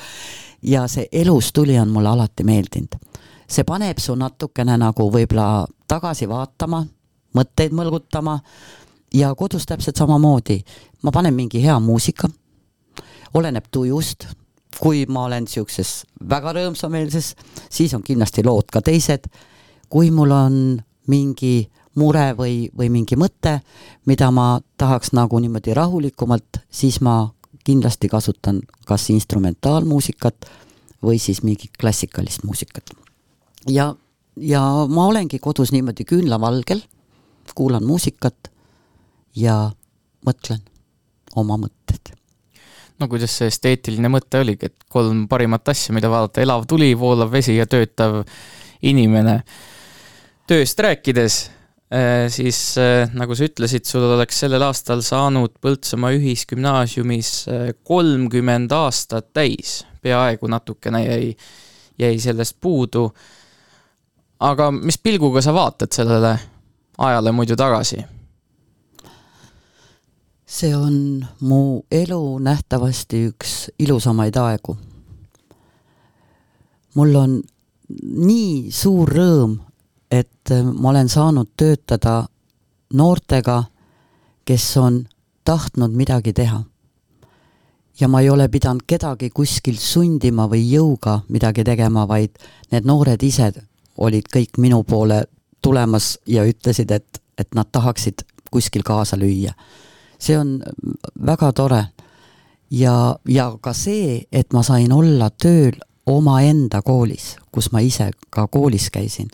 [0.62, 2.98] ja see elustuli on mulle alati meeldinud.
[3.48, 6.84] See paneb su natukene nagu võib-olla tagasi vaatama,
[7.38, 8.40] mõtteid mõlgutama
[9.14, 10.60] ja kodus täpselt samamoodi,
[11.04, 12.30] ma panen mingi hea muusika,
[13.34, 14.28] oleneb tujust,
[14.80, 17.34] kui ma olen niisuguses väga rõõmsameelses,
[17.70, 19.30] siis on kindlasti lood ka teised,
[19.90, 20.60] kui mul on
[21.08, 23.60] mingi mure või, või mingi mõte,
[24.06, 27.24] mida ma tahaks nagu niimoodi rahulikumalt, siis ma
[27.68, 30.48] kindlasti kasutan kas instrumentaalmuusikat
[31.04, 33.07] või siis mingit klassikalist muusikat.
[33.66, 33.96] Ja,
[34.36, 36.84] ja ma olengi kodus niimoodi küünlavalgel,
[37.56, 38.52] kuulan muusikat
[39.36, 39.72] ja
[40.26, 40.62] mõtlen
[41.36, 42.14] oma mõtted.
[43.00, 47.32] no kuidas see esteetiline mõte oligi, et kolm parimat asja, mida vaadata, elav tuli, voolav
[47.32, 48.24] vesi ja töötav
[48.82, 49.44] inimene.
[50.48, 57.30] tööst rääkides Äh, siis äh, nagu sa ütlesid, sul oleks sellel aastal saanud Põltsamaa Ühisgümnaasiumis
[57.48, 61.30] äh, kolmkümmend aastat täis, peaaegu natukene jäi,
[62.04, 63.06] jäi sellest puudu.
[64.40, 66.38] Aga mis pilguga sa vaatad sellele
[66.98, 68.04] ajale muidu tagasi?
[70.46, 74.78] see on mu elu nähtavasti üks ilusamaid aegu.
[76.96, 77.42] mul on
[78.02, 79.58] nii suur rõõm
[80.12, 82.26] et ma olen saanud töötada
[82.94, 83.64] noortega,
[84.46, 85.06] kes on
[85.46, 86.64] tahtnud midagi teha.
[88.00, 92.38] ja ma ei ole pidanud kedagi kuskil sundima või jõuga midagi tegema, vaid
[92.72, 93.52] need noored ise
[93.98, 95.24] olid kõik minu poole
[95.62, 99.54] tulemas ja ütlesid, et, et nad tahaksid kuskil kaasa lüüa.
[100.20, 100.64] see on
[101.26, 101.86] väga tore.
[102.72, 105.76] ja, ja ka see, et ma sain olla tööl
[106.06, 109.30] omaenda koolis, kus ma ise ka koolis käisin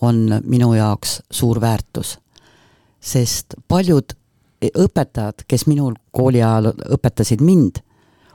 [0.00, 2.18] on minu jaoks suur väärtus.
[3.00, 4.12] sest paljud
[4.78, 7.78] õpetajad, kes minul kooli ajal õpetasid mind,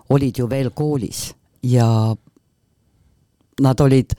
[0.09, 1.33] olid ju veel koolis
[1.63, 2.15] ja
[3.61, 4.13] nad olid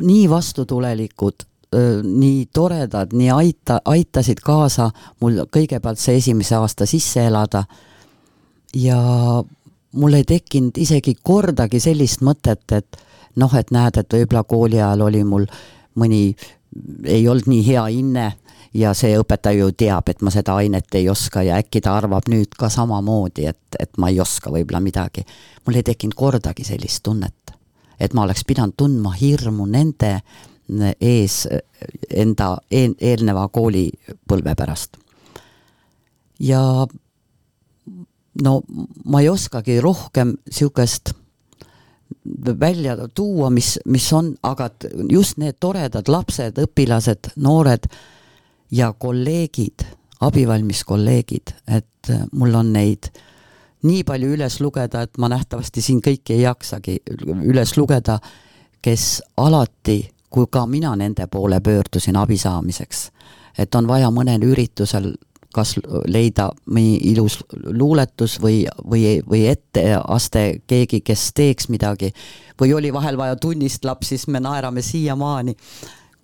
[0.00, 1.46] nii vastutulelikud,
[2.02, 7.64] nii toredad, nii aita, aitasid kaasa mul kõigepealt see esimese aasta sisse elada
[8.76, 8.98] ja
[9.92, 13.00] mul ei tekkinud isegi kordagi sellist mõtet, et
[13.36, 15.46] noh, et näed, et võib-olla kooli ajal oli mul
[15.96, 16.34] mõni
[17.04, 18.26] ei olnud nii hea hinne
[18.74, 22.28] ja see õpetaja ju teab, et ma seda ainet ei oska ja äkki ta arvab
[22.32, 25.24] nüüd ka samamoodi, et, et ma ei oska võib-olla midagi.
[25.66, 27.34] mul ei tekkinud kordagi sellist tunnet,
[28.02, 30.16] et ma oleks pidanud tundma hirmu nende
[31.00, 31.46] ees
[32.10, 34.98] enda eel, eelneva koolipõlve pärast.
[36.40, 36.86] ja
[38.42, 38.52] no
[39.04, 41.12] ma ei oskagi rohkem niisugust
[42.60, 44.70] välja tuua, mis, mis on, aga
[45.10, 47.88] just need toredad lapsed, õpilased, noored
[48.70, 49.84] ja kolleegid,
[50.20, 53.08] abivalmis kolleegid, et mul on neid
[53.82, 56.98] nii palju üles lugeda, et ma nähtavasti siin kõiki ei jaksagi
[57.42, 58.18] üles lugeda,
[58.82, 63.10] kes alati, kui ka mina nende poole pöördusin abi saamiseks,
[63.58, 65.12] et on vaja mõnel üritusel
[65.52, 65.74] kas
[66.08, 72.12] leida mõni ilus luuletus või, või, või etteaste, keegi, kes teeks midagi.
[72.60, 75.56] või oli vahel vaja tunnist laps, siis me naerame siiamaani,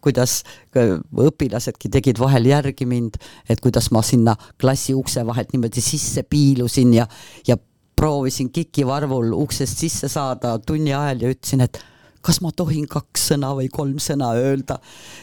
[0.04, 0.40] kuidas
[0.72, 3.18] õpilasedki tegid vahel järgi mind,
[3.48, 7.06] et kuidas ma sinna klassi ukse vahelt niimoodi sisse piilusin ja,
[7.48, 7.58] ja
[7.98, 11.80] proovisin kikivarvul uksest sisse saada tunni ajal ja ütlesin, et
[12.24, 14.78] kas ma tohin kaks sõna või kolm sõna öelda.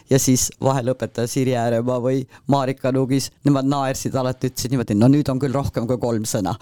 [0.09, 5.09] ja siis vahel õpetaja Sirje Ääremaa või Marika Nugis, nemad naersid alati, ütlesid niimoodi, no
[5.11, 6.55] nüüd on küll rohkem kui kolm sõna.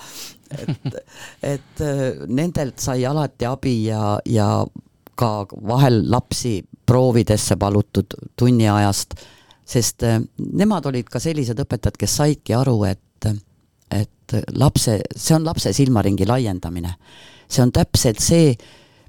[0.57, 0.99] et,
[1.55, 4.49] et äh, nendelt sai alati abi ja, ja
[5.15, 5.31] ka
[5.69, 9.15] vahel lapsi proovidesse palutud tunniajast,
[9.65, 10.19] sest äh,
[10.53, 12.99] nemad olid ka sellised õpetajad, kes saidki aru, et
[13.93, 16.95] et lapse, see on lapse silmaringi laiendamine.
[17.47, 18.55] see on täpselt see,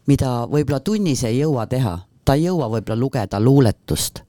[0.06, 4.20] mida võib-olla tunnis ei jõua teha, ta ei jõua võib-olla lugeda luuletust,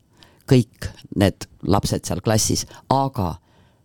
[0.47, 3.35] kõik need lapsed seal klassis, aga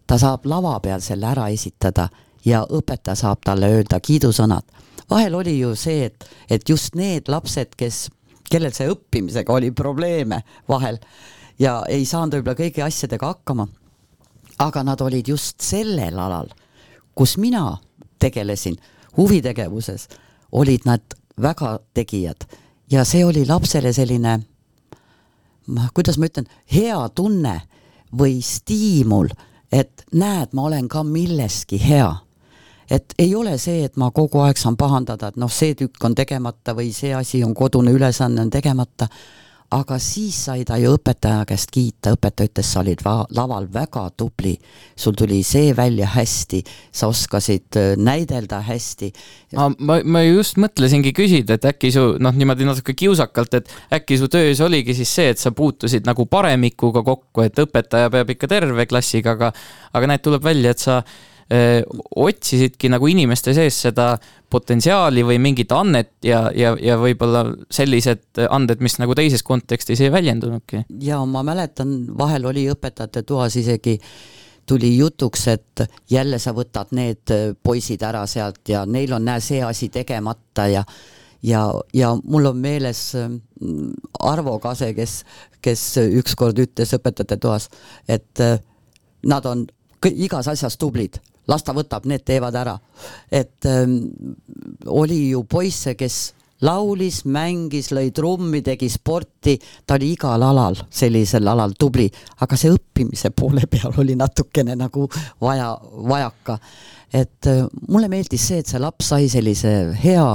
[0.07, 2.09] ta saab lava peal selle ära esitada
[2.45, 4.63] ja õpetaja saab talle öelda kiidusõnad.
[5.11, 8.11] vahel oli ju see, et, et just need lapsed, kes,
[8.51, 10.99] kellel see õppimisega oli probleeme vahel
[11.61, 13.69] ja ei saanud võib-olla kõigi asjadega hakkama,
[14.59, 16.51] aga nad olid just sellel alal,
[17.15, 17.79] kus mina
[18.21, 18.77] tegelesin
[19.17, 20.09] huvitegevuses,
[20.53, 22.47] olid nad väga tegijad
[22.91, 24.41] ja see oli lapsele selline,
[25.95, 27.61] kuidas ma ütlen, hea tunne
[28.17, 29.31] või stiimul,
[29.73, 32.11] et näed, ma olen ka milleski hea.
[32.91, 36.16] Et ei ole see, et ma kogu aeg saan pahandada, et noh, see tükk on
[36.18, 39.09] tegemata või see asi on kodune ülesanne on tegemata,
[39.70, 44.03] aga siis sai ta ju õpetaja käest kiita, õpetaja ütles, sa olid va-, laval väga
[44.18, 44.57] tubli,
[44.99, 46.59] sul tuli see välja hästi,
[46.91, 49.12] sa oskasid äh, näidelda hästi.
[49.55, 53.70] ma, ma, just mõtlesingi küsida, et äkki su noh, niimoodi natuke kiusakalt, et
[54.01, 58.34] äkki su töös oligi siis see, et sa puutusid nagu paremikuga kokku, et õpetaja peab
[58.34, 59.55] ikka terve klassiga, aga
[59.95, 61.03] aga näed, tuleb välja, et sa
[61.51, 64.13] otsisidki nagu inimeste sees seda
[64.51, 70.13] potentsiaali või mingit annet ja, ja, ja võib-olla sellised anded, mis nagu teises kontekstis ei
[70.15, 70.85] väljendunudki.
[71.03, 73.99] ja ma mäletan, vahel oli õpetajate toas isegi
[74.67, 77.33] tuli jutuks, et jälle sa võtad need
[77.63, 80.85] poisid ära sealt ja neil on, näe, see asi tegemata ja
[81.43, 83.01] ja, ja mul on meeles
[84.21, 85.23] Arvo Kase, kes,
[85.65, 85.85] kes
[86.21, 87.69] ükskord ütles õpetajate toas,
[88.09, 88.45] et
[89.27, 89.67] nad on
[90.11, 92.78] igas asjas tublid, las ta võtab, need teevad ära.
[93.30, 93.97] et ähm,
[94.86, 101.49] oli ju poisse, kes laulis, mängis, lõi trummi, tegi sporti, ta oli igal alal, sellisel
[101.49, 102.09] alal tubli,
[102.41, 105.09] aga see õppimise poole peal oli natukene nagu
[105.41, 106.59] vaja, vajaka.
[107.12, 110.28] et äh, mulle meeldis see, et see laps sai sellise hea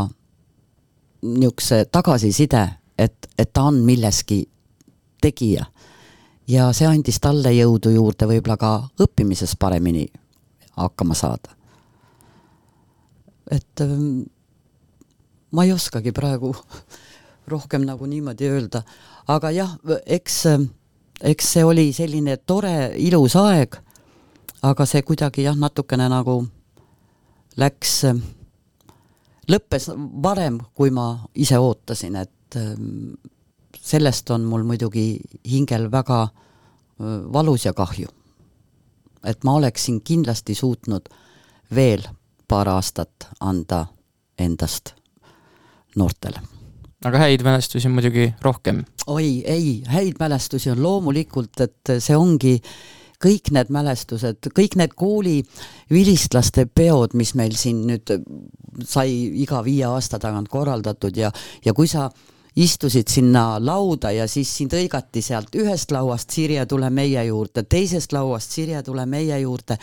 [1.25, 2.65] niisuguse tagasiside,
[2.97, 4.43] et, et ta on milleski
[5.21, 5.65] tegija.
[6.47, 10.05] ja see andis talle jõudu juurde võib-olla ka õppimises paremini
[10.75, 11.49] hakkama saada.
[13.51, 14.23] et ähm,
[15.51, 16.55] ma ei oskagi praegu
[17.51, 18.81] rohkem nagu niimoodi öelda,
[19.27, 20.39] aga jah, eks,
[21.21, 23.77] eks see oli selline tore, ilus aeg,
[24.65, 26.39] aga see kuidagi jah, natukene nagu
[27.61, 27.93] läks,
[29.45, 29.91] lõppes
[30.25, 33.13] varem, kui ma ise ootasin, et ähm,
[33.77, 38.09] sellest on mul muidugi hingel väga äh, valus ja kahju
[39.25, 41.09] et ma oleksin kindlasti suutnud
[41.75, 42.03] veel
[42.47, 43.85] paar aastat anda
[44.39, 44.93] endast
[45.95, 46.41] noortele.
[47.05, 48.83] aga häid mälestusi muidugi rohkem?
[49.07, 52.59] oi, ei, häid mälestusi on loomulikult, et see ongi
[53.25, 55.39] kõik need mälestused, kõik need kooli
[55.89, 58.11] vilistlaste peod, mis meil siin nüüd
[58.83, 59.09] sai
[59.41, 61.31] iga viie aasta tagant korraldatud ja,
[61.65, 66.65] ja kui sa äh, istusid sinna lauda ja siis sind hõigati sealt ühest lauast, Sirje,
[66.65, 69.77] tule meie juurde, teisest lauast, Sirje, tule meie juurde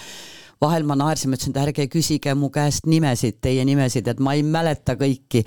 [0.62, 4.34] vahel ma naersin, ma ütlesin, et ärge küsige mu käest nimesid, teie nimesid, et ma
[4.38, 5.42] ei mäleta kõiki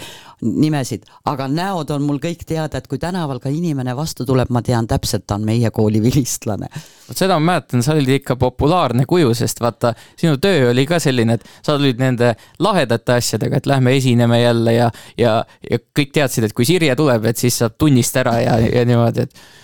[0.45, 4.61] nimesid, aga näod on mul kõik teada, et kui tänaval ka inimene vastu tuleb, ma
[4.65, 6.69] tean täpselt, ta on meie kooli vilistlane.
[7.07, 10.99] vot seda ma mäletan, sa olid ikka populaarne kuju, sest vaata, sinu töö oli ka
[10.99, 15.37] selline, et sa olid nende lahedate asjadega, et lähme esineme jälle ja, ja,
[15.69, 19.29] ja kõik teadsid, et kui Sirje tuleb, et siis saab tunnist ära ja, ja niimoodi,
[19.29, 19.63] et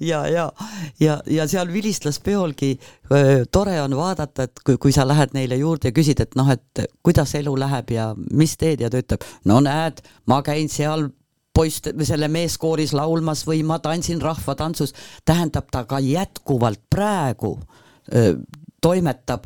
[0.00, 0.46] ja, ja,
[1.00, 2.74] ja, ja seal vilistlaspeolgi
[3.52, 6.84] tore on vaadata, et kui, kui sa lähed neile juurde ja küsid, et noh, et
[7.02, 11.08] kuidas elu läheb ja mis teed ja ta ütleb, no näed, ma käin seal
[11.54, 14.94] poist, selle meeskooris laulmas või ma tantsin rahvatantsus,
[15.28, 17.58] tähendab ta ka jätkuvalt praegu
[18.14, 18.34] öö,
[18.82, 19.44] toimetab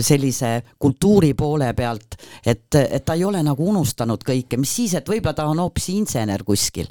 [0.00, 5.08] sellise kultuuri poole pealt, et, et ta ei ole nagu unustanud kõike, mis siis, et
[5.08, 6.90] võib-olla ta on hoopis insener kuskil,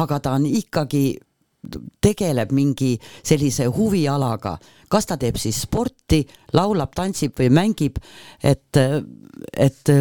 [0.00, 1.04] aga ta on ikkagi
[2.02, 2.94] tegeleb mingi
[3.24, 4.56] sellise huvialaga,
[4.88, 6.22] kas ta teeb siis sporti,
[6.56, 7.98] laulab, tantsib või mängib,
[8.42, 8.78] et,
[9.52, 9.92] et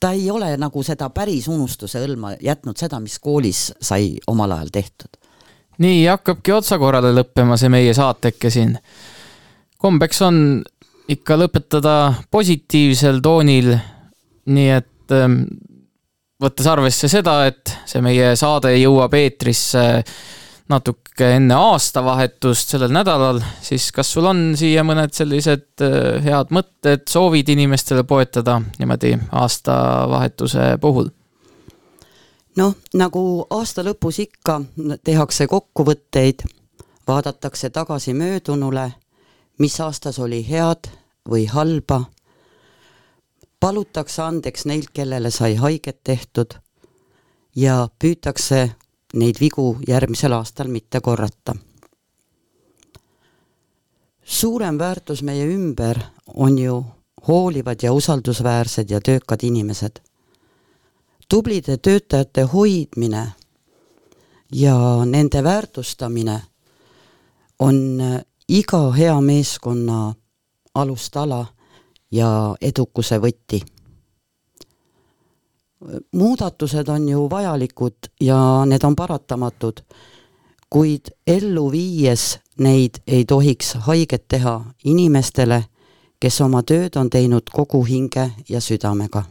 [0.00, 4.72] ta ei ole nagu seda päris unustuse hõlma jätnud, seda, mis koolis sai omal ajal
[4.72, 5.18] tehtud.
[5.82, 8.76] nii hakkabki otsakorrale lõppema see meie saateke siin.
[9.78, 10.62] kombeks on
[11.08, 13.72] ikka lõpetada positiivsel toonil,
[14.46, 15.42] nii et ähm,
[16.42, 20.14] võttes arvesse seda, et see meie saade jõuab eetrisse äh,
[20.72, 27.04] natuke enne aastavahetust sellel nädalal, siis kas sul on siia mõned sellised äh, head mõtted,
[27.10, 31.12] soovid inimestele poetada niimoodi aastavahetuse puhul?
[32.56, 34.60] noh, nagu aasta lõpus ikka,
[35.04, 36.44] tehakse kokkuvõtteid,
[37.08, 38.90] vaadatakse tagasi möödunule,
[39.58, 40.90] mis aastas oli head
[41.28, 42.02] või halba,
[43.60, 46.58] palutakse andeks neilt, kellele sai haiget tehtud
[47.56, 48.72] ja püütakse
[49.12, 51.54] neid vigu järgmisel aastal mitte korrata.
[54.24, 55.98] suurem väärtus meie ümber
[56.34, 56.84] on ju
[57.28, 60.00] hoolivad ja usaldusväärsed ja töökad inimesed.
[61.28, 63.32] tublide töötajate hoidmine
[64.52, 66.42] ja nende väärtustamine
[67.58, 68.00] on
[68.48, 70.14] iga hea meeskonna
[70.74, 71.46] alustala
[72.12, 73.62] ja edukuse võti
[76.12, 79.80] muudatused on ju vajalikud ja need on paratamatud,
[80.70, 85.64] kuid ellu viies neid ei tohiks haiget teha inimestele,
[86.20, 89.22] kes oma tööd on teinud kogu hinge ja südamega.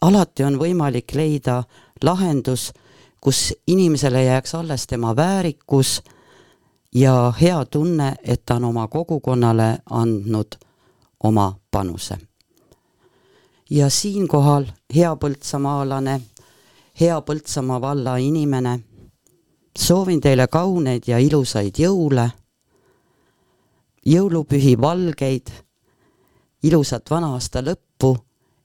[0.00, 1.62] alati on võimalik leida
[2.02, 2.72] lahendus,
[3.20, 6.02] kus inimesele jääks alles tema väärikus
[6.94, 10.54] ja hea tunne, et ta on oma kogukonnale andnud
[11.24, 12.27] oma panuse.
[13.70, 16.20] Ja siinkohal hea põltsamaalane,
[17.00, 18.80] hea Põltsamaa valla inimene,
[19.78, 22.30] soovin teile kauneid ja ilusaid jõule,
[24.06, 25.50] jõulupühi valgeid,
[26.62, 28.16] ilusat vana aasta lõppu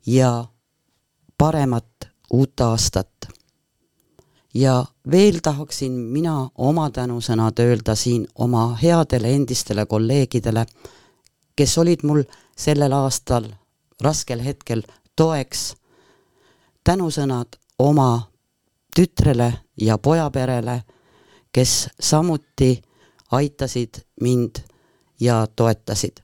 [0.07, 0.45] ja
[1.37, 3.09] paremat uut aastat.
[4.53, 10.65] ja veel tahaksin mina oma tänusõnad öelda siin oma headele endistele kolleegidele,
[11.55, 12.23] kes olid mul
[12.57, 13.49] sellel aastal
[14.03, 14.83] raskel hetkel
[15.15, 15.75] toeks.
[16.83, 18.31] tänusõnad oma
[18.95, 20.83] tütrele ja pojaperele,
[21.51, 22.81] kes samuti
[23.31, 24.55] aitasid mind
[25.19, 26.21] ja toetasid.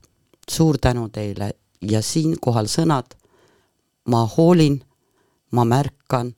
[0.50, 1.50] suur tänu teile
[1.80, 3.20] ja siinkohal sõnad
[4.04, 4.80] ma hoolin,
[5.50, 6.34] ma märkan,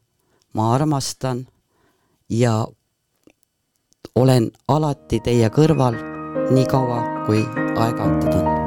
[0.54, 1.46] ma armastan
[2.28, 2.66] ja
[4.14, 5.96] olen alati teie kõrval
[6.52, 7.44] nii kaua, kui
[7.76, 8.61] aega antud on.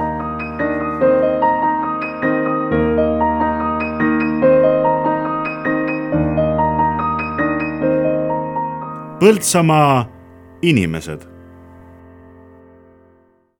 [9.15, 10.05] Põltsamaa
[10.61, 11.21] inimesed